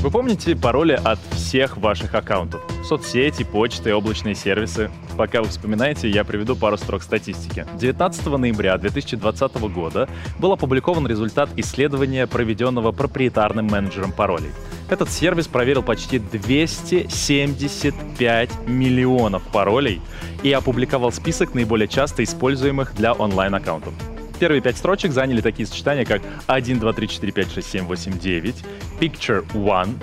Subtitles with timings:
[0.00, 2.62] Вы помните пароли от всех ваших аккаунтов?
[2.84, 4.90] Соцсети, почты, облачные сервисы.
[5.16, 7.66] Пока вы вспоминаете, я приведу пару строк статистики.
[7.78, 14.50] 19 ноября 2020 года был опубликован результат исследования, проведенного проприетарным менеджером паролей.
[14.90, 20.00] Этот сервис проверил почти 275 миллионов паролей
[20.42, 23.92] и опубликовал список наиболее часто используемых для онлайн-аккаунтов.
[24.42, 28.18] Первые пять строчек заняли такие сочетания, как 1, 2, 3, 4, 5, 6, 7, 8,
[28.18, 28.54] 9,
[28.98, 29.94] Picture One,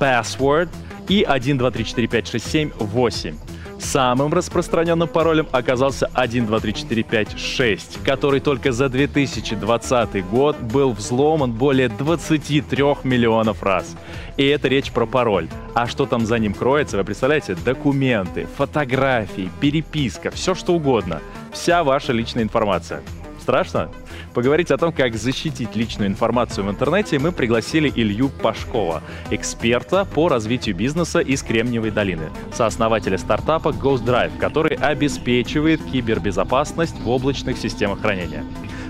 [0.00, 0.68] Password
[1.08, 3.36] и 1, 2, 3, 4, 5, 6, 7, 8.
[3.78, 10.58] Самым распространенным паролем оказался 1, 2, 3, 4, 5, 6, который только за 2020 год
[10.58, 13.94] был взломан более 23 миллионов раз.
[14.36, 15.48] И это речь про пароль.
[15.74, 17.54] А что там за ним кроется, вы представляете?
[17.64, 21.20] Документы, фотографии, переписка, все что угодно.
[21.52, 23.00] Вся ваша личная информация.
[23.44, 23.90] Страшно?
[24.32, 30.28] Поговорить о том, как защитить личную информацию в интернете, мы пригласили Илью Пашкова, эксперта по
[30.30, 38.00] развитию бизнеса из Кремниевой долины, сооснователя стартапа Ghost Drive, который обеспечивает кибербезопасность в облачных системах
[38.00, 38.46] хранения.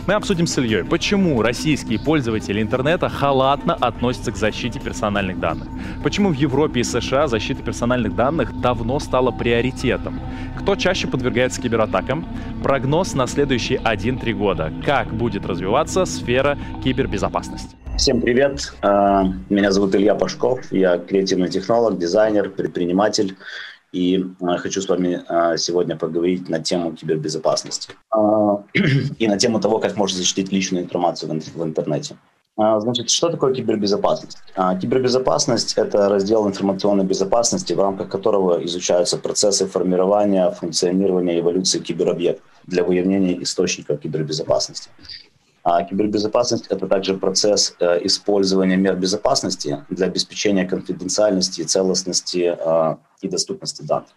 [0.06, 5.66] Мы обсудим с Ильей, почему российские пользователи интернета халатно относятся к защите персональных данных.
[6.02, 10.20] Почему в Европе и США защита персональных данных давно стала приоритетом.
[10.58, 12.28] Кто чаще подвергается кибератакам?
[12.62, 14.70] Прогноз на следующие 1-3 года.
[14.84, 17.74] Как будет развиваться сфера кибербезопасности?
[17.96, 18.74] Всем привет.
[18.82, 20.70] А, меня зовут Илья Пашков.
[20.70, 23.36] Я креативный технолог, дизайнер, предприниматель.
[23.94, 27.92] И а, хочу с вами а, сегодня поговорить на тему кибербезопасности
[29.18, 32.16] и на тему того, как можно защитить личную информацию в интернете.
[32.56, 34.38] Значит, что такое кибербезопасность?
[34.80, 42.84] Кибербезопасность– это раздел информационной безопасности, в рамках которого изучаются процессы формирования, функционирования эволюции киберобъектов для
[42.84, 44.88] выявления источников кибербезопасности.
[45.64, 53.28] А кибербезопасность– это также процесс э, использования мер безопасности для обеспечения конфиденциальности, целостности э, и
[53.28, 54.10] доступности данных.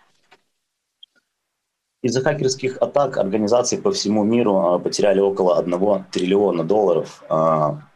[2.03, 7.24] Из-за хакерских атак организации по всему миру э, потеряли около 1 триллиона долларов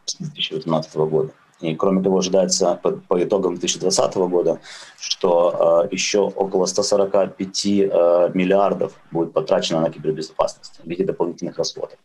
[0.05, 1.31] с 2018 года.
[1.59, 4.61] И кроме того, ожидается по, по итогам 2020 года,
[4.97, 11.99] что э, еще около 145 э, миллиардов будет потрачено на кибербезопасность в виде дополнительных расходов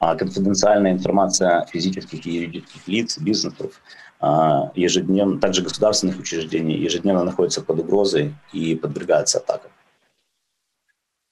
[0.00, 3.80] конфиденциальная информация физических и юридических лиц, бизнесов,
[4.20, 9.70] а, ежедневно, также государственных учреждений ежедневно находится под угрозой и подвергается атакам.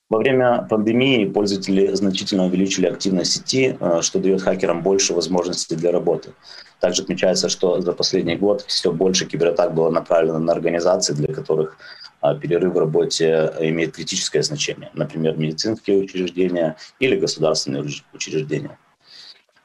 [0.09, 5.91] Во время пандемии пользователи значительно увеличили активность сети, а, что дает хакерам больше возможностей для
[5.91, 6.33] работы.
[6.81, 11.77] Также отмечается, что за последний год все больше кибератак было направлено на организации, для которых
[11.77, 18.79] а, перерыв в работе имеет критическое значение, например, медицинские учреждения или государственные учреждения.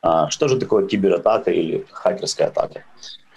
[0.02, 2.84] А, что же такое кибератака или хакерская атака?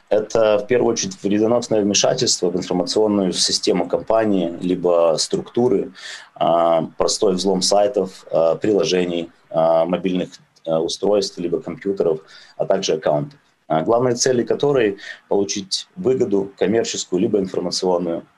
[0.09, 5.93] Это в первую очередь вредоносное вмешательство в информационную систему компании, либо структуры,
[6.35, 8.27] а, простой взлом сайтов,
[8.61, 10.31] приложений, мобильных
[10.67, 12.21] устройств, либо компьютеров,
[12.57, 13.39] а также аккаунтов.
[13.69, 14.99] Главной цели которой–
[15.29, 18.34] получить выгоду коммерческую либо информационную Э,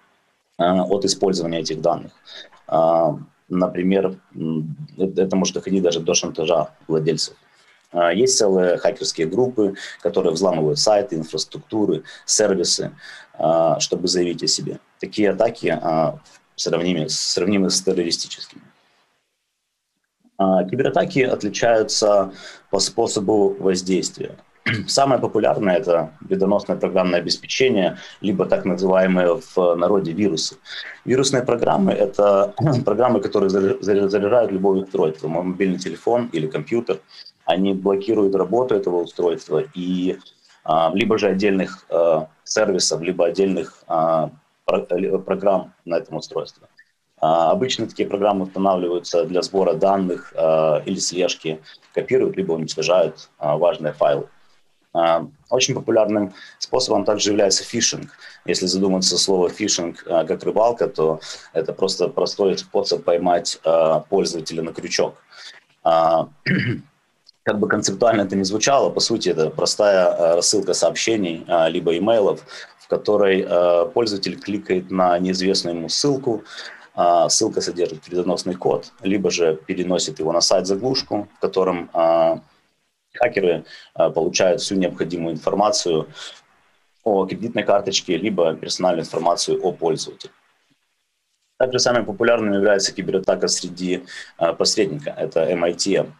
[0.59, 2.13] от использования этих данных.
[2.67, 3.19] А,
[3.49, 4.19] например,
[4.97, 7.37] это может доходить даже до шантажа владельцев.
[7.93, 12.93] А, есть целые хакерские группы, которые взламывают сайты, инфраструктуры, сервисы,
[13.79, 14.81] чтобы заявить о себе.
[14.99, 15.79] Такие атаки
[16.57, 18.63] сравнимы, сравнимы с террористическими.
[20.39, 22.33] Кибератаки отличаются
[22.71, 24.37] по способу воздействия.
[24.87, 30.57] Самое популярное– это вредоносное программное обеспечение, либо так называемые в народе вирусы.
[31.05, 32.53] Вирусные программы– это
[32.85, 36.99] программы, которые заряжают любое устройство, мобильный телефон или компьютер.
[37.45, 40.19] Они блокируют работу этого устройства и
[40.65, 44.31] а, либо же отдельных а, сервисов, либо отдельных а,
[44.65, 46.67] программ на этом устройстве.
[47.19, 50.35] Обычно такие программы устанавливаются для сбора данных
[50.85, 51.61] или слежки,
[51.95, 54.29] копируют либо уничтожают важные файлы.
[54.97, 58.11] А, очень популярным способом также является фишинг.
[58.47, 61.21] Если задуматься слово фишинг а, как рыбалка, то
[61.53, 65.17] это просто простой способ поймать а, пользователя на крючок.
[67.43, 72.41] Как бы концептуально это ни звучало, по сути это простая рассылка сообщений либо имейлов,
[72.81, 73.47] в которой
[73.93, 76.43] пользователь кликает на неизвестную ему ссылку,
[77.29, 81.89] ссылка содержит вредоносный код, либо же переносит его на сайт-заглушку, в котором
[83.17, 83.65] хакеры
[83.95, 86.09] э, получают всю необходимую информацию
[87.05, 90.33] о кредитной карточке, либо персональную информацию о пользователе.
[91.59, 94.05] Также самым популярным является кибератака среди
[94.39, 95.11] э, посредника.
[95.11, 96.13] Это MITM.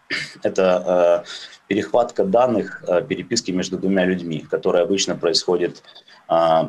[0.43, 1.29] Это э,
[1.69, 5.83] перехватка данных переписки между двумя людьми, которая обычно происходит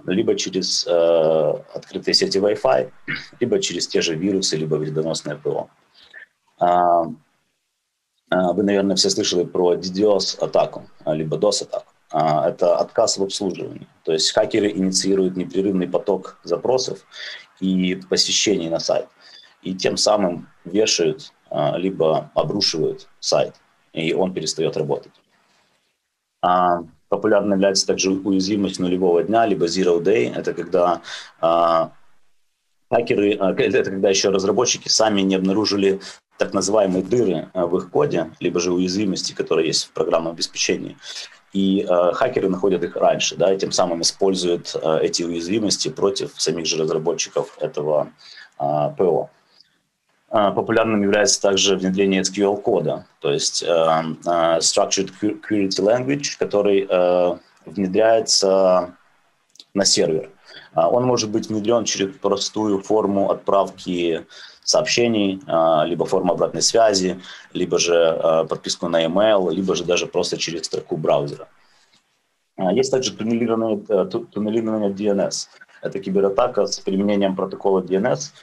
[0.05, 2.91] либо через открытые сети Wi-Fi,
[3.39, 5.69] либо через те же вирусы, либо вредоносное ПО.
[8.29, 11.93] Вы, наверное, все слышали про DDoS-атаку, либо DOS-атаку.
[12.13, 13.87] Э, это отказ в обслуживании.
[14.03, 16.99] То есть хакеры инициируют непрерывный поток запросов
[17.59, 19.07] и посещений на сайт.
[19.61, 23.55] И тем самым вешают, а, либо обрушивают сайт,
[23.91, 25.11] и он перестает работать.
[26.41, 30.33] А, популярно является также уязвимость нулевого дня, либо zero day.
[30.33, 31.01] Это когда
[31.41, 31.91] а,
[32.89, 35.99] хакеры, это когда еще разработчики сами не обнаружили
[36.37, 40.95] так называемые дыры в их коде, либо же уязвимости, которые есть в программном обеспечении
[41.53, 46.39] и э, хакеры находят их раньше, да, и тем самым используют э, эти уязвимости против
[46.39, 48.11] самих же разработчиков этого
[48.59, 49.29] э, ПО.
[50.29, 57.37] Э, популярным является также внедрение SQL-кода, то есть э, э, Structured Query Language, который э,
[57.65, 58.93] внедряется
[59.73, 60.29] на сервер.
[60.75, 64.25] Э, он может быть внедрен через простую форму отправки
[64.67, 67.19] сообщений, а, либо форма обратной связи,
[67.53, 71.47] либо же а, подписку на email, либо же даже просто через строку браузера.
[72.57, 75.47] А, есть также туннелирование, э, DNS.
[75.81, 78.33] Это кибератака с применением протокола DNS,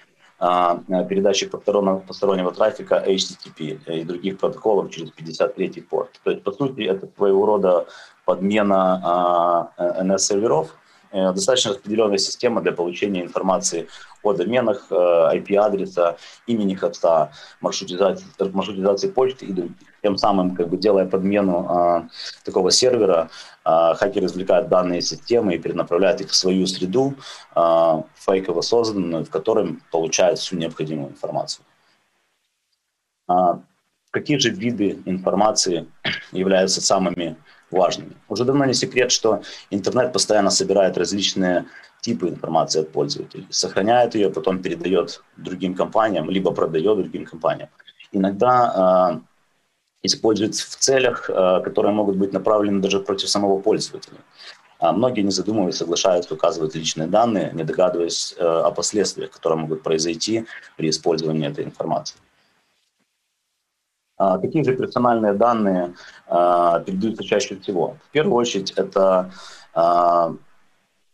[1.08, 6.20] передачи постороннего трафика HTTP и других протоколов через 53 порт.
[6.24, 7.86] То есть, по сути, это своего рода
[8.24, 10.83] подмена NS-серверов, Э,
[11.14, 13.88] достаточно распределенная система для получения информации
[14.22, 16.16] о доменах, э, IP-адреса,
[16.46, 17.30] имени хоста,
[17.60, 19.72] маршрутизации, маршрутизации почты и.
[20.02, 22.08] Тем самым, как бы делая подмену а,
[22.44, 23.30] такого сервера,
[23.64, 27.14] а, хакер извлекает данные системы и перенаправляет их в свою среду,
[27.54, 31.64] а, фейково созданную, в которой получает всю необходимую информацию.
[33.26, 33.60] А,
[34.10, 35.86] какие же виды информации
[36.32, 37.36] являются самыми
[37.74, 38.16] важными.
[38.28, 41.64] Уже давно не секрет, что интернет постоянно собирает различные
[42.00, 47.68] типы информации от пользователей, сохраняет ее, потом передает другим компаниям, либо продает другим компаниям.
[48.12, 49.20] Иногда э,
[50.02, 54.18] используется в целях, э, которые могут быть направлены даже против самого пользователя.
[54.78, 59.82] А многие, не задумываясь, соглашаются указывать личные данные, не догадываясь э, о последствиях, которые могут
[59.82, 60.44] произойти
[60.76, 62.18] при использовании этой информации.
[64.16, 65.94] А, какие же персональные данные
[66.26, 67.96] а, передаются чаще всего?
[68.08, 69.32] В первую очередь это
[69.74, 70.34] а,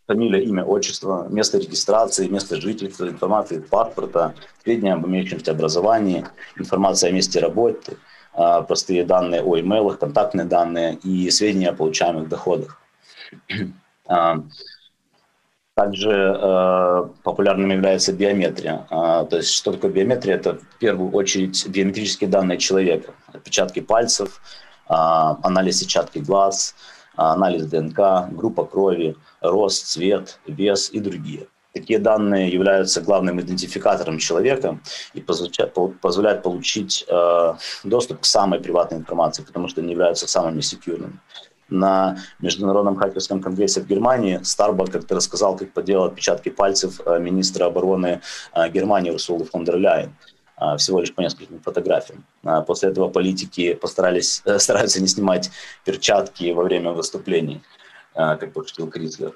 [0.07, 6.27] фамилия, имя, отчество, место регистрации, место жительства, информация из паспорта, сведения об имеющемся образовании,
[6.57, 7.97] информация о месте работы,
[8.33, 12.81] простые данные о имейлах, контактные данные и сведения о получаемых доходах.
[15.81, 18.87] Также э, популярным является биометрия.
[18.91, 20.35] Э, то есть что такое биометрия?
[20.35, 23.15] Это в первую очередь биометрические данные человека.
[23.33, 24.43] Отпечатки пальцев,
[24.91, 26.75] э, анализ сетчатки глаз,
[27.17, 31.47] э, анализ ДНК, группа крови, рост, цвет, вес и другие.
[31.73, 34.79] Такие данные являются главным идентификатором человека
[35.15, 37.55] и позволяют получить э,
[37.85, 41.19] доступ к самой приватной информации, потому что они являются самыми секьюрными
[41.71, 47.67] на Международном хакерском конгрессе в Германии Старбак как-то рассказал, как поделал отпечатки пальцев э, министра
[47.67, 48.21] обороны
[48.55, 50.15] э, Германии Урсулы фон дер Ляйен
[50.61, 52.25] э, всего лишь по нескольким фотографиям.
[52.67, 55.51] После этого политики постарались, стараются не снимать
[55.85, 57.61] перчатки во время выступлений,
[58.15, 59.35] как пошутил Крислер.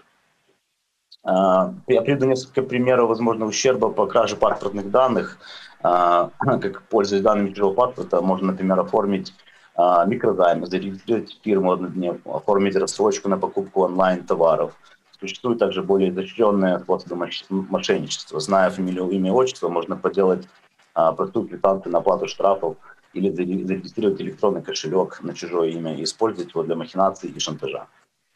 [1.27, 5.39] Я приведу несколько примеров возможного ущерба по краже паспортных данных.
[5.83, 9.35] Как пользуясь данными чужого паспорта, можно, например, оформить
[9.77, 14.73] микрозаймы, зарегистрировать фирму однодневку, оформить рассрочку на покупку онлайн-товаров.
[15.19, 18.41] Существуют также более изощренные способы мошенничества.
[18.41, 20.47] Зная фамилию, имя отчество, можно поделать
[20.95, 22.77] а, простую квитанцию на оплату штрафов
[23.15, 27.87] или зарегистрировать электронный кошелек на чужое имя и использовать его для махинаций и шантажа.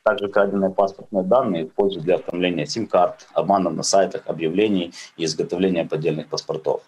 [0.05, 6.29] Также краденные паспортные данные используют для оформления сим-карт, обманов на сайтах, объявлений и изготовления поддельных
[6.29, 6.83] паспортов.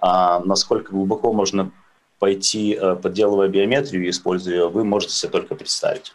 [0.00, 1.70] А насколько глубоко можно
[2.18, 6.14] пойти, э, подделывая биометрию и используя ее, вы можете себе только представить.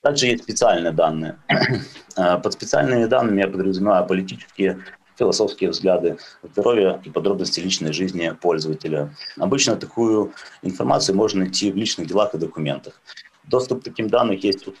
[0.00, 1.38] Также есть специальные данные.
[2.16, 4.78] Э, под специальными данными я подразумеваю политические,
[5.18, 9.12] философские взгляды, здоровье и подробности личной жизни пользователя.
[9.36, 10.32] Обычно такую
[10.62, 13.00] информацию можно найти в личных делах и документах.
[13.42, 14.74] Доступ к таким данным есть у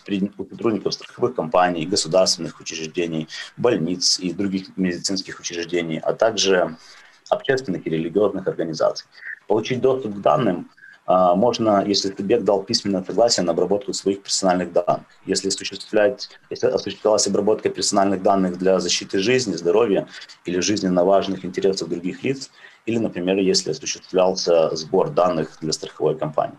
[0.48, 3.26] сотрудников страховых компаний, государственных учреждений,
[3.56, 6.76] больниц и других медицинских учреждений, а также
[7.34, 9.06] общественных и религиозных организаций.
[9.46, 10.70] Получить доступ к данным
[11.06, 15.04] а, можно, если субъект дал письменное согласие на обработку своих персональных данных.
[15.26, 20.08] Если, осуществлять, если осуществлялась обработка персональных данных для защиты жизни, здоровья
[20.46, 22.50] или жизненно важных интересов других лиц,
[22.86, 26.56] или, например, если осуществлялся сбор данных для страховой компании.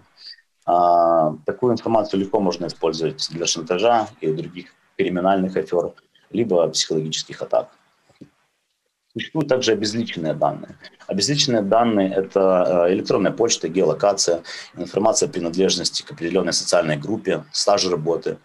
[0.65, 4.67] А, такую информацию легко можно использовать для шантажа и других
[4.97, 5.93] криминальных афер,
[6.31, 7.69] либо психологических атак.
[9.17, 10.75] Существуют также обезличенные данные.
[11.07, 14.43] Обезличенные данные– это э, электронная почта, геолокация,
[14.75, 18.37] информация о принадлежности к определенной социальной группе, стаж работы,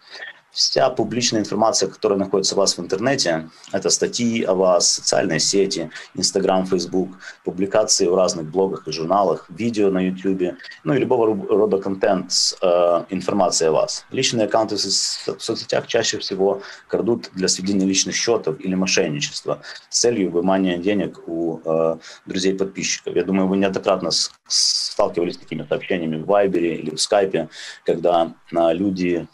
[0.53, 5.91] Вся публичная информация, которая находится у вас в интернете, это статьи о вас, социальные сети,
[6.17, 7.11] Instagram, Facebook,
[7.45, 12.57] публикации в разных блогах и журналах, видео на YouTube, ну и любого рода контент с
[12.61, 14.05] э, информацией о вас.
[14.11, 20.33] Личные аккаунты в соцсетях чаще всего крадут для сведения личных счетов или мошенничества с целью
[20.33, 23.15] вымания денег у э, друзей-подписчиков.
[23.15, 24.11] Я думаю, вы неоднократно
[24.49, 27.49] сталкивались с такими сообщениями в Вайбере или в Скайпе,
[27.85, 29.29] когда э, люди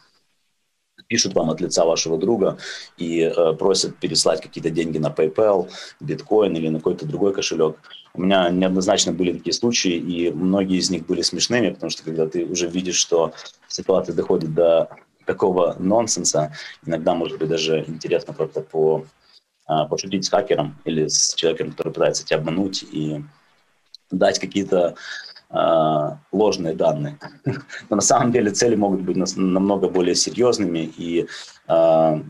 [1.08, 2.58] пишут вам от лица вашего друга
[2.96, 5.70] и э, просят переслать какие-то деньги на PayPal,
[6.00, 7.76] биткоин или на какой-то другой кошелек.
[8.14, 12.26] У меня неоднозначно были такие случаи, и многие из них были смешными, потому что когда
[12.26, 13.32] ты уже видишь, что
[13.68, 14.88] ситуация доходит до
[15.26, 16.52] такого нонсенса,
[16.86, 19.04] иногда может быть даже интересно просто по,
[19.66, 23.22] а, пошутить с хакером или с человеком, который пытается тебя обмануть и
[24.10, 24.94] дать какие-то
[25.50, 27.18] ложные данные.
[27.88, 31.28] Но на самом деле цели могут быть намного более серьезными, и
[31.68, 32.20] э,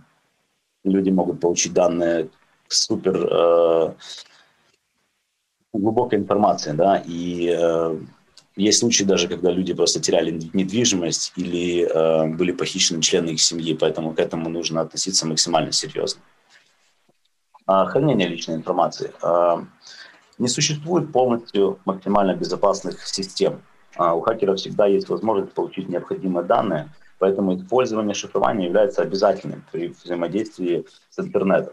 [0.84, 2.28] люди могут получить данные
[2.68, 3.94] супер э,
[5.72, 7.98] глубокой информации, да, и э,
[8.56, 13.74] есть случаи даже, когда люди просто теряли недвижимость или э, были похищены члены их семьи,
[13.74, 16.22] поэтому к этому нужно относиться максимально серьезно.
[17.66, 19.12] А, хранение личной информации.
[19.22, 19.64] А,
[20.38, 23.62] не существует полностью максимально безопасных систем.
[23.96, 26.88] А у хакера всегда есть возможность получить необходимые данные,
[27.18, 31.72] поэтому использование шифрования является обязательным при взаимодействии с интернетом.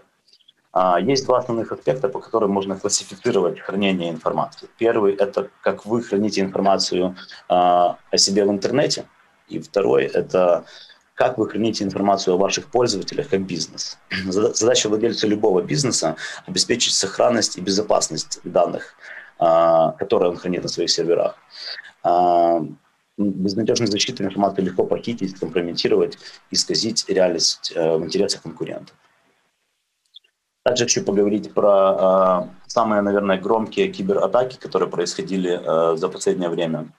[0.71, 4.67] А, есть два основных аспекта, по которым можно классифицировать хранение информации.
[4.77, 7.15] Первый– это как вы храните информацию
[7.47, 9.05] а, о себе в интернете.
[9.49, 10.65] И второй– это
[11.23, 13.97] как вы храните информацию о ваших пользователях как бизнес.
[14.27, 16.15] Задача владельца любого бизнеса–
[16.47, 18.95] обеспечить сохранность и безопасность данных,
[19.39, 21.35] а, которые он хранит на своих серверах.
[22.03, 22.61] А,
[23.17, 26.17] Безнадежной защиты информации легко похитить, компрометировать,
[26.51, 28.95] исказить реальность э, в интересах конкурентов.
[30.63, 36.91] Также хочу поговорить про э, самые, наверное, громкие кибератаки, которые происходили э, за последнее время.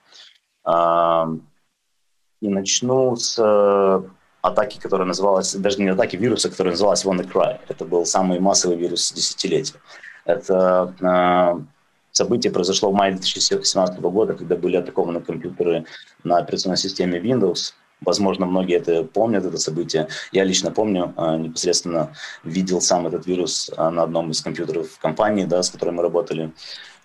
[2.41, 4.01] И начну с э,
[4.41, 7.59] атаки, которая называлась, даже не атаки, вируса, который назывался WannaCry.
[7.67, 9.79] Это был самый массовый вирус десятилетия.
[10.25, 11.63] Это э,
[12.11, 15.85] событие произошло в мае 2017 года, когда были атакованы компьютеры
[16.23, 17.73] на операционной системе Windows.
[18.01, 20.07] Возможно, многие это помнят, это событие.
[20.31, 22.13] Я лично помню, э, непосредственно
[22.43, 26.51] видел сам этот вирус э, на одном из компьютеров компании, да, с которой мы работали.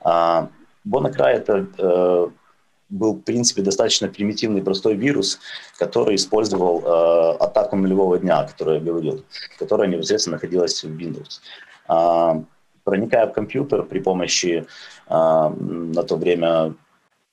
[0.04, 0.46] Э,
[0.86, 2.28] WannaCry– это э,
[2.90, 5.38] был, в принципе, достаточно примитивный, простой вирус,
[5.78, 9.24] который использовал э, атаку нулевого дня, о которой я говорил,
[9.58, 11.40] которая непосредственно находилась в Windows.
[11.88, 12.42] Э,
[12.84, 14.66] проникая в компьютер при помощи
[15.08, 16.74] э, на то время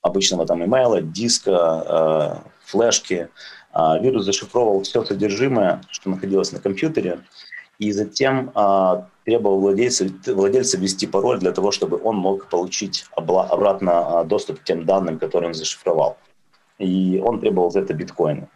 [0.00, 3.28] обычного там имейла, диска, э, флешки,
[3.74, 7.20] э, вирус зашифровывал все содержимое, что находилось на компьютере,
[7.78, 14.20] и затем а, требовал владельца, владельца ввести пароль для того, чтобы он мог получить обратно
[14.20, 16.16] а, доступ к тем данным, которые он зашифровал.
[16.78, 18.48] И он требовал за это биткоины.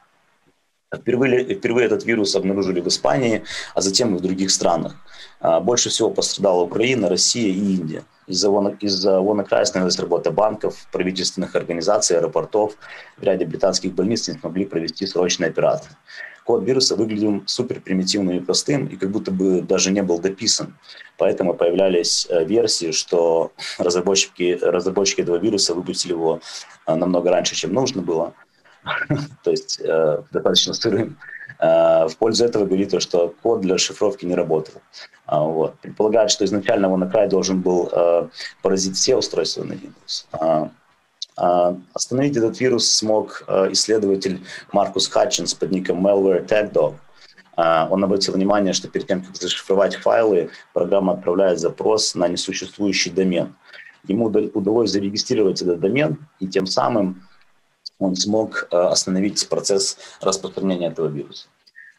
[0.95, 3.43] Впервые, впервые этот вирус обнаружили в Испании,
[3.75, 4.95] а затем и в других странах.
[5.41, 8.05] А, больше всего пострадала Украина, Россия и Индия.
[8.27, 8.49] Из-за
[8.81, 12.77] из WannaCry остановилась работа банков, правительственных организаций, аэропортов.
[13.19, 15.91] В ряде британских больниц не смогли провести срочные операции
[16.45, 20.77] код вируса выглядел супер примитивным и простым, и как будто бы даже не был дописан.
[21.19, 26.41] Поэтому появлялись э, версии, что разработчики, разработчики этого вируса выпустили его
[26.87, 28.35] э, намного раньше, чем нужно было.
[29.45, 31.17] То есть э, достаточно сырым.
[31.61, 34.83] В пользу этого говорит то, что код для шифровки не работал.
[35.27, 35.69] А.
[35.81, 37.89] Предполагают, что изначально он на край должен был
[38.63, 40.73] поразить все устройства на Windows.
[41.37, 46.95] А, а, остановить этот вирус смог а, исследователь Маркус Хатчинс под ником Malware TagDog.
[47.57, 53.11] А, он обратил внимание, что перед тем, как зашифровать файлы, программа отправляет запрос на несуществующий
[53.11, 53.55] домен.
[54.09, 57.23] Ему удалось зарегистрировать этот домен, и тем самым
[58.01, 61.47] он смог остановить процесс распространения этого вируса.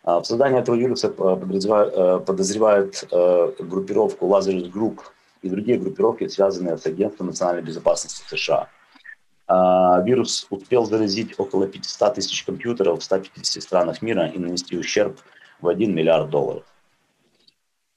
[0.03, 4.99] В создании этого вируса подозревают группировку Lazarus Group
[5.43, 8.67] и другие группировки, связанные с Агентством национальной безопасности США.
[9.47, 15.19] А, вирус успел заразить около 500 тысяч компьютеров в 150 странах мира и нанести ущерб
[15.61, 16.63] в 1 миллиард долларов.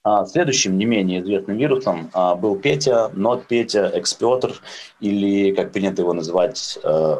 [0.03, 4.61] А, следующим не менее известным вирусом а, был Петя, Нот Петя, Экспетр,
[4.99, 7.15] или, как принято его называть э,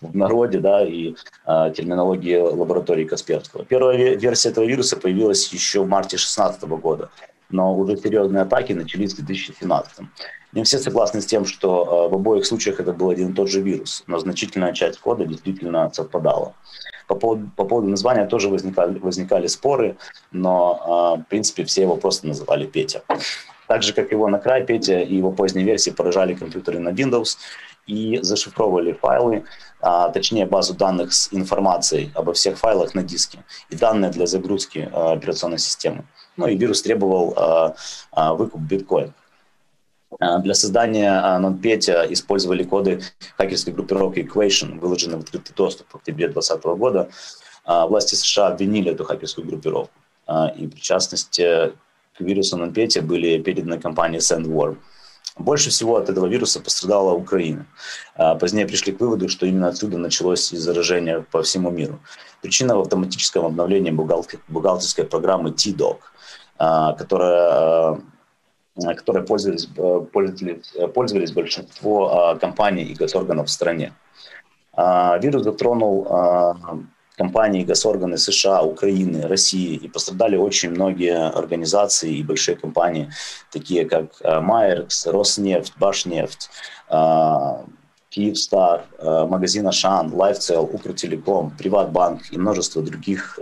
[0.00, 1.14] в народе, да, и
[1.46, 3.64] терминологии лаборатории Касперского.
[3.64, 7.10] Первая версия этого вируса появилась еще в марте 2016 года,
[7.50, 10.06] но уже серьезные атаки начались в 2017.
[10.52, 13.48] Не все согласны с тем, что э, в обоих случаях это был один и тот
[13.48, 16.54] же вирус, но значительная часть кода действительно совпадала.
[17.06, 19.96] По поводу, по поводу названия тоже возникали, возникали споры,
[20.32, 23.02] но, э, в принципе, все его просто называли Петя.
[23.68, 27.36] Так же, как его на край Петя и его поздние версии поражали компьютеры на Windows
[27.86, 29.44] и зашифровывали файлы,
[29.80, 34.88] а, точнее базу данных с информацией обо всех файлах на диске и данные для загрузки
[34.92, 36.04] а, операционной системы.
[36.38, 37.74] Ну и вирус требовал а,
[38.12, 39.12] а, выкуп биткоин.
[40.20, 43.02] А, для создания NotPetya использовали коды
[43.36, 47.10] хакерской группировки Equation, выложенные в открытый доступ в октябре 2020 года.
[47.66, 49.92] Власти США обвинили эту хакерскую группировку.
[50.56, 51.72] И, в частности,
[52.16, 54.78] к вирусу NotPetya были переданы компании SendWarm.
[55.36, 57.66] Больше всего от этого вируса пострадала Украина.
[58.40, 62.00] Позднее пришли к выводу, что именно отсюда началось заражение по всему миру.
[62.40, 65.98] Причина в автоматическом обновлении бухгалтерской программы T-Dog,
[66.58, 68.00] которая
[68.84, 73.92] Э, которой пользовались, э, пользовались, э, пользовались большинство компаний и госорганов в стране.
[75.22, 76.06] Вирус затронул
[77.16, 83.10] компании и госорганы США, Украины, России, и пострадали очень многие организации и большие компании,
[83.50, 86.48] такие как Майеркс, Роснефть, Башнефть,
[88.10, 93.36] Киевстар, магазин Ашан, Лайфцел, Укртелеком, Приватбанк и множество других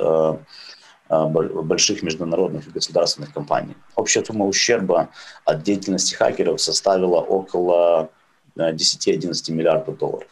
[1.09, 3.77] больших международных и государственных компаний.
[3.95, 5.11] Общая сумма ущерба
[5.45, 8.11] от деятельности хакеров составила около
[8.57, 10.29] 10-11 э, миллиардов долларов.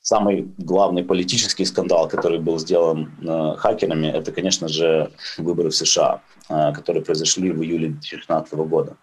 [0.00, 6.22] Самый главный политический скандал, который был сделан э, хакерами, это, конечно же, выборы в США,
[6.48, 8.96] э, которые произошли в июле 2016 года.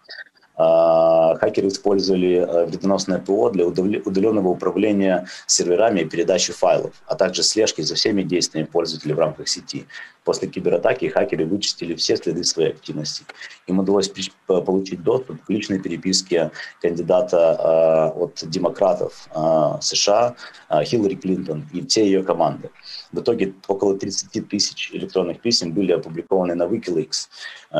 [0.56, 7.42] А, хакеры использовали э, вредоносное ПО для удаленного управления серверами и передачи файлов, а также
[7.42, 9.88] слежки за всеми действиями пользователей в рамках сети.
[10.24, 13.24] После кибератаки хакеры вычистили все следы своей активности.
[13.66, 14.12] Им удалось
[14.46, 20.36] получить доступ к личной переписке кандидата э, от демократов э, США
[20.84, 22.70] Хиллари Клинтон и все ее команды.
[23.12, 27.28] В итоге около 30 тысяч электронных писем были опубликованы на Wikileaks,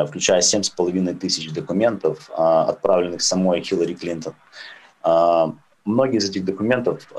[0.08, 4.34] включая 7,5 тысяч документов, э, отправленных самой Хиллари Клинтон.
[5.04, 5.46] Э,
[5.86, 7.12] многие из этих документов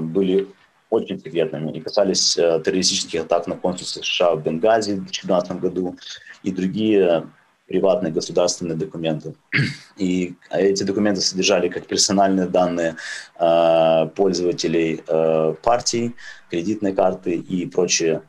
[0.00, 0.48] были
[0.88, 5.96] очень секретными и касались террористических атак на консульство США в Бенгази в 2012 году
[6.42, 7.26] и другие
[7.66, 9.34] приватные государственные документы.
[9.96, 12.96] И эти документы содержали как персональные данные
[13.38, 16.14] э, пользователей э, партий,
[16.50, 18.22] кредитные карты и прочие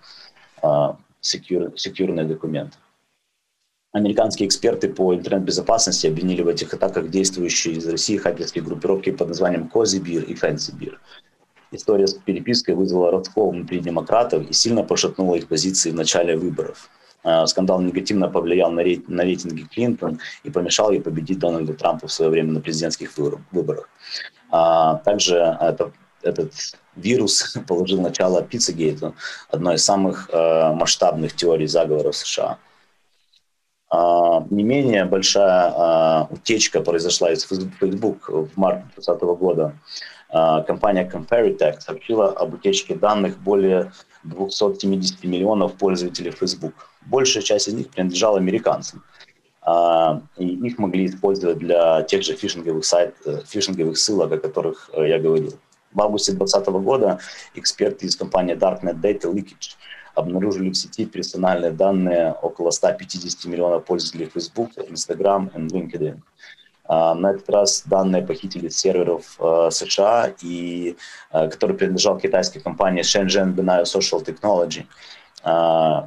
[0.64, 2.78] э, секьюр, секьюрные документы.
[3.98, 9.68] Американские эксперты по интернет-безопасности обвинили в этих атаках действующие из России хакерские группировки под названием
[9.68, 11.02] Козибир и Фэнсибир.
[11.72, 16.92] История с перепиской вызвала раскол внутри демократов и сильно пошатнула их позиции в начале выборов.
[17.24, 22.06] Э, скандал негативно повлиял на, рейт, на рейтинги Клинтон и помешал ей победить Дональда Трампа
[22.06, 23.10] в свое время на президентских
[23.52, 23.90] выборах.
[24.52, 26.54] А, также это, этот
[26.96, 29.16] вирус положил начало Пиццегейту,
[29.50, 32.60] одной из самых э, масштабных теорий заговора в США.
[33.90, 39.76] А, не менее большая а, утечка произошла из Facebook в марте 2020 года.
[40.30, 43.92] А, компания Comparitech сообщила об утечке данных более
[44.24, 46.74] 270 миллионов пользователей Facebook.
[47.06, 49.04] Большая часть из них принадлежала американцам.
[50.38, 55.10] И их могли использовать для тех же фишинговых, сайт, э, фишинговых ссылок, о которых э,
[55.10, 55.56] я говорил.
[55.92, 57.20] В августе 2020 года
[57.54, 59.76] эксперты из компании Darknet Data Leakage
[60.18, 66.18] обнаружили в сети персональные данные около 150 миллионов пользователей Facebook, Instagram и LinkedIn.
[66.86, 70.96] А, на этот раз данные похитили с серверов э, США, и,
[71.32, 74.86] э, который принадлежал китайской компании Shenzhen Benai Social Technology,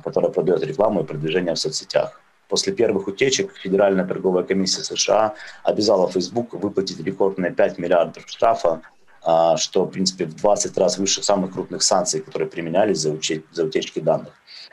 [0.04, 2.20] которая продает рекламу и продвижение в соцсетях.
[2.48, 8.82] После первых утечек Федеральная торговая комиссия США обязала Facebook выплатить рекордные 5 миллиардов штрафа,
[9.22, 13.16] что, в принципе, в 20 раз выше самых крупных санкций, которые применялись за,
[13.52, 14.32] за утечки данных.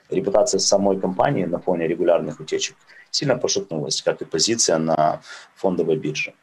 [0.09, 2.75] Репутация самой компании на фоне регулярных утечек–
[3.11, 5.21] сильно пошатнулась, как и позиция на
[5.55, 6.33] фондовой бирже.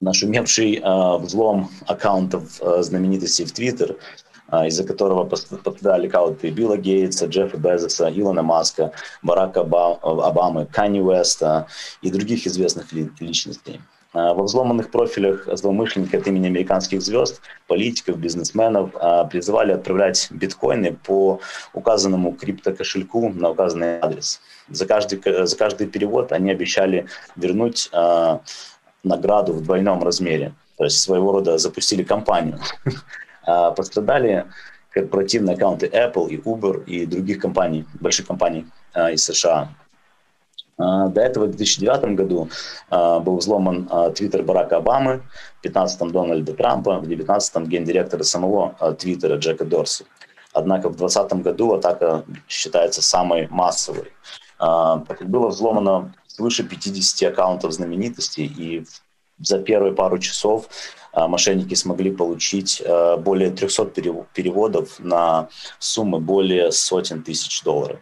[0.00, 3.96] Нашумевший э, взлом аккаунтов э, знаменитостей в Твиттер,
[4.50, 11.66] э, из-за которого пострадали аккаунты Билла Гейтса, Джеффа Безоса, Илона Маска, Барака Обамы, Канни Уэста
[12.02, 13.80] и других известных личностей.
[14.12, 18.90] Во взломанных профилях злоумышленники от имени американских звезд, политиков, бизнесменов
[19.30, 21.40] призывали отправлять биткоины по
[21.74, 24.40] указанному криптокошельку на указанный адрес.
[24.68, 27.88] За каждый, за каждый перевод они обещали вернуть
[29.04, 30.54] награду в двойном размере.
[30.76, 32.58] То есть своего рода запустили компанию.
[33.76, 34.46] Пострадали
[34.90, 38.66] корпоративные аккаунты Apple и Uber и других компаний, больших компаний
[39.12, 39.68] из США.
[40.80, 42.48] А, до этого в 2009 году
[42.88, 45.18] а, был взломан а, твиттер Барака Обамы,
[45.58, 50.06] в 2015 Дональда Трампа, в 2019 гендиректора самого твиттера Джека Дорси.
[50.52, 54.12] Однако в 2020 году атака считается самой массовой.
[54.58, 58.84] Было взломано свыше 50 аккаунтов знаменитостей, и
[59.38, 60.68] за первые пару часов
[61.14, 62.82] мошенники смогли получить
[63.18, 63.84] более 300
[64.34, 68.00] переводов на суммы более сотен тысяч долларов.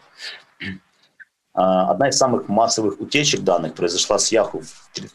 [1.60, 4.62] А, одна из самых массовых утечек данных произошла с Yahoo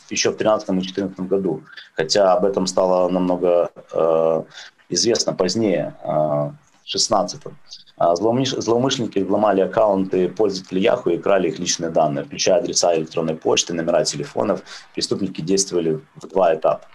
[0.09, 1.63] еще в 2013 и 2014 году,
[1.95, 4.43] хотя об этом стало намного э,
[4.89, 7.41] известно позднее, э, в 2016.
[7.95, 13.73] А, злоумышленники взломали аккаунты пользователей Yahoo и крали их личные данные, включая адреса электронной почты,
[13.73, 14.63] номера телефонов.
[14.93, 16.85] Преступники действовали в два этапа.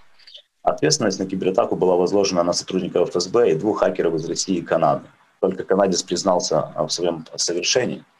[0.62, 5.06] Ответственность на кибератаку была возложена на сотрудников ФСБ и двух хакеров из России и Канады.
[5.40, 8.04] Только канадец признался в своем совершении–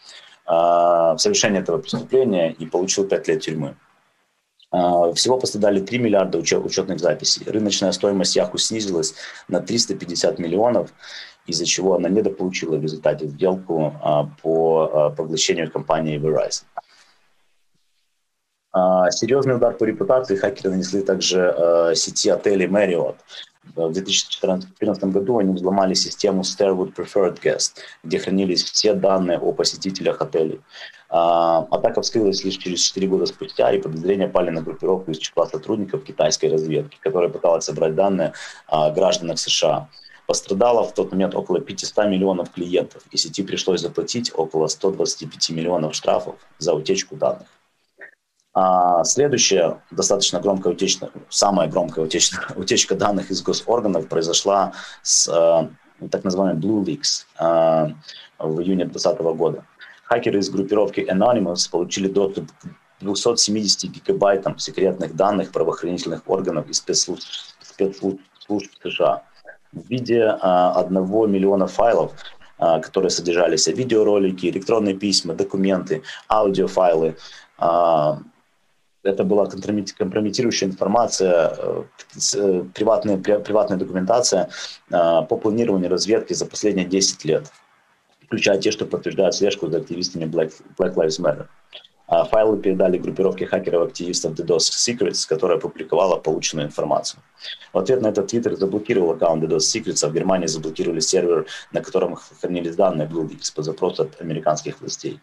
[0.49, 3.77] в совершении этого преступления и получил 5 лет тюрьмы.
[4.71, 7.45] А, всего пострадали 3 миллиарда учетных записей.
[7.51, 9.15] Рыночная стоимость Яху снизилась
[9.49, 10.91] на 350 миллионов,
[11.47, 16.65] из-за чего она недополучила в результате сделку а, по а, поглощению компании Verizon.
[19.11, 23.17] Серьезный удар по репутации хакеры нанесли также сети отелей Marriott.
[23.75, 30.21] В 2014 году они взломали систему Starwood Preferred Guest, где хранились все данные о посетителях
[30.21, 30.61] отелей.
[31.11, 35.47] А, атака вскрылась лишь через 4 года спустя, и подозрения пали на группировку из числа
[35.47, 38.33] сотрудников китайской разведки, которая пыталась собрать данные
[38.67, 39.89] о гражданах США.
[40.27, 45.95] Пострадало в тот момент около 500 миллионов клиентов, и сети пришлось заплатить около 125 миллионов
[45.95, 47.47] штрафов за утечку данных.
[48.61, 56.09] А следующая достаточно громкая утечка, самая громкая утечка, утечка данных из госорганов произошла с э,
[56.09, 57.95] так называемой Blue Leaks э,
[58.41, 59.65] в июне 2020 года.
[60.03, 62.67] Хакеры из группировки Anonymous получили доступ к
[62.99, 67.29] 270 гигабайтам секретных данных правоохранительных органов и спецслужб,
[67.63, 68.21] спецслужб
[68.83, 69.23] США
[69.73, 72.11] в виде э, одного миллиона файлов,
[72.59, 77.17] э, которые содержались видеоролики, электронные письма, документы, аудиофайлы,
[77.61, 78.15] э,
[79.03, 81.85] это была компрометирующая информация, э,
[82.35, 84.51] э, приватная, приватная документация
[84.91, 87.53] э, по планированию разведки за последние 10 лет,
[88.27, 91.47] включая те, что подтверждают слежку за активистами Black, Black Lives Matter.
[92.11, 97.23] А файлы передали группировке хакеров-активистов DDoS Secrets, которая опубликовала полученную информацию.
[97.75, 101.83] В ответ на этот твиттер заблокировал аккаунт DDoS Secrets, а в Германии заблокировали сервер, на
[101.83, 105.21] котором хранились данные BlueLeaks по запросу от американских властей.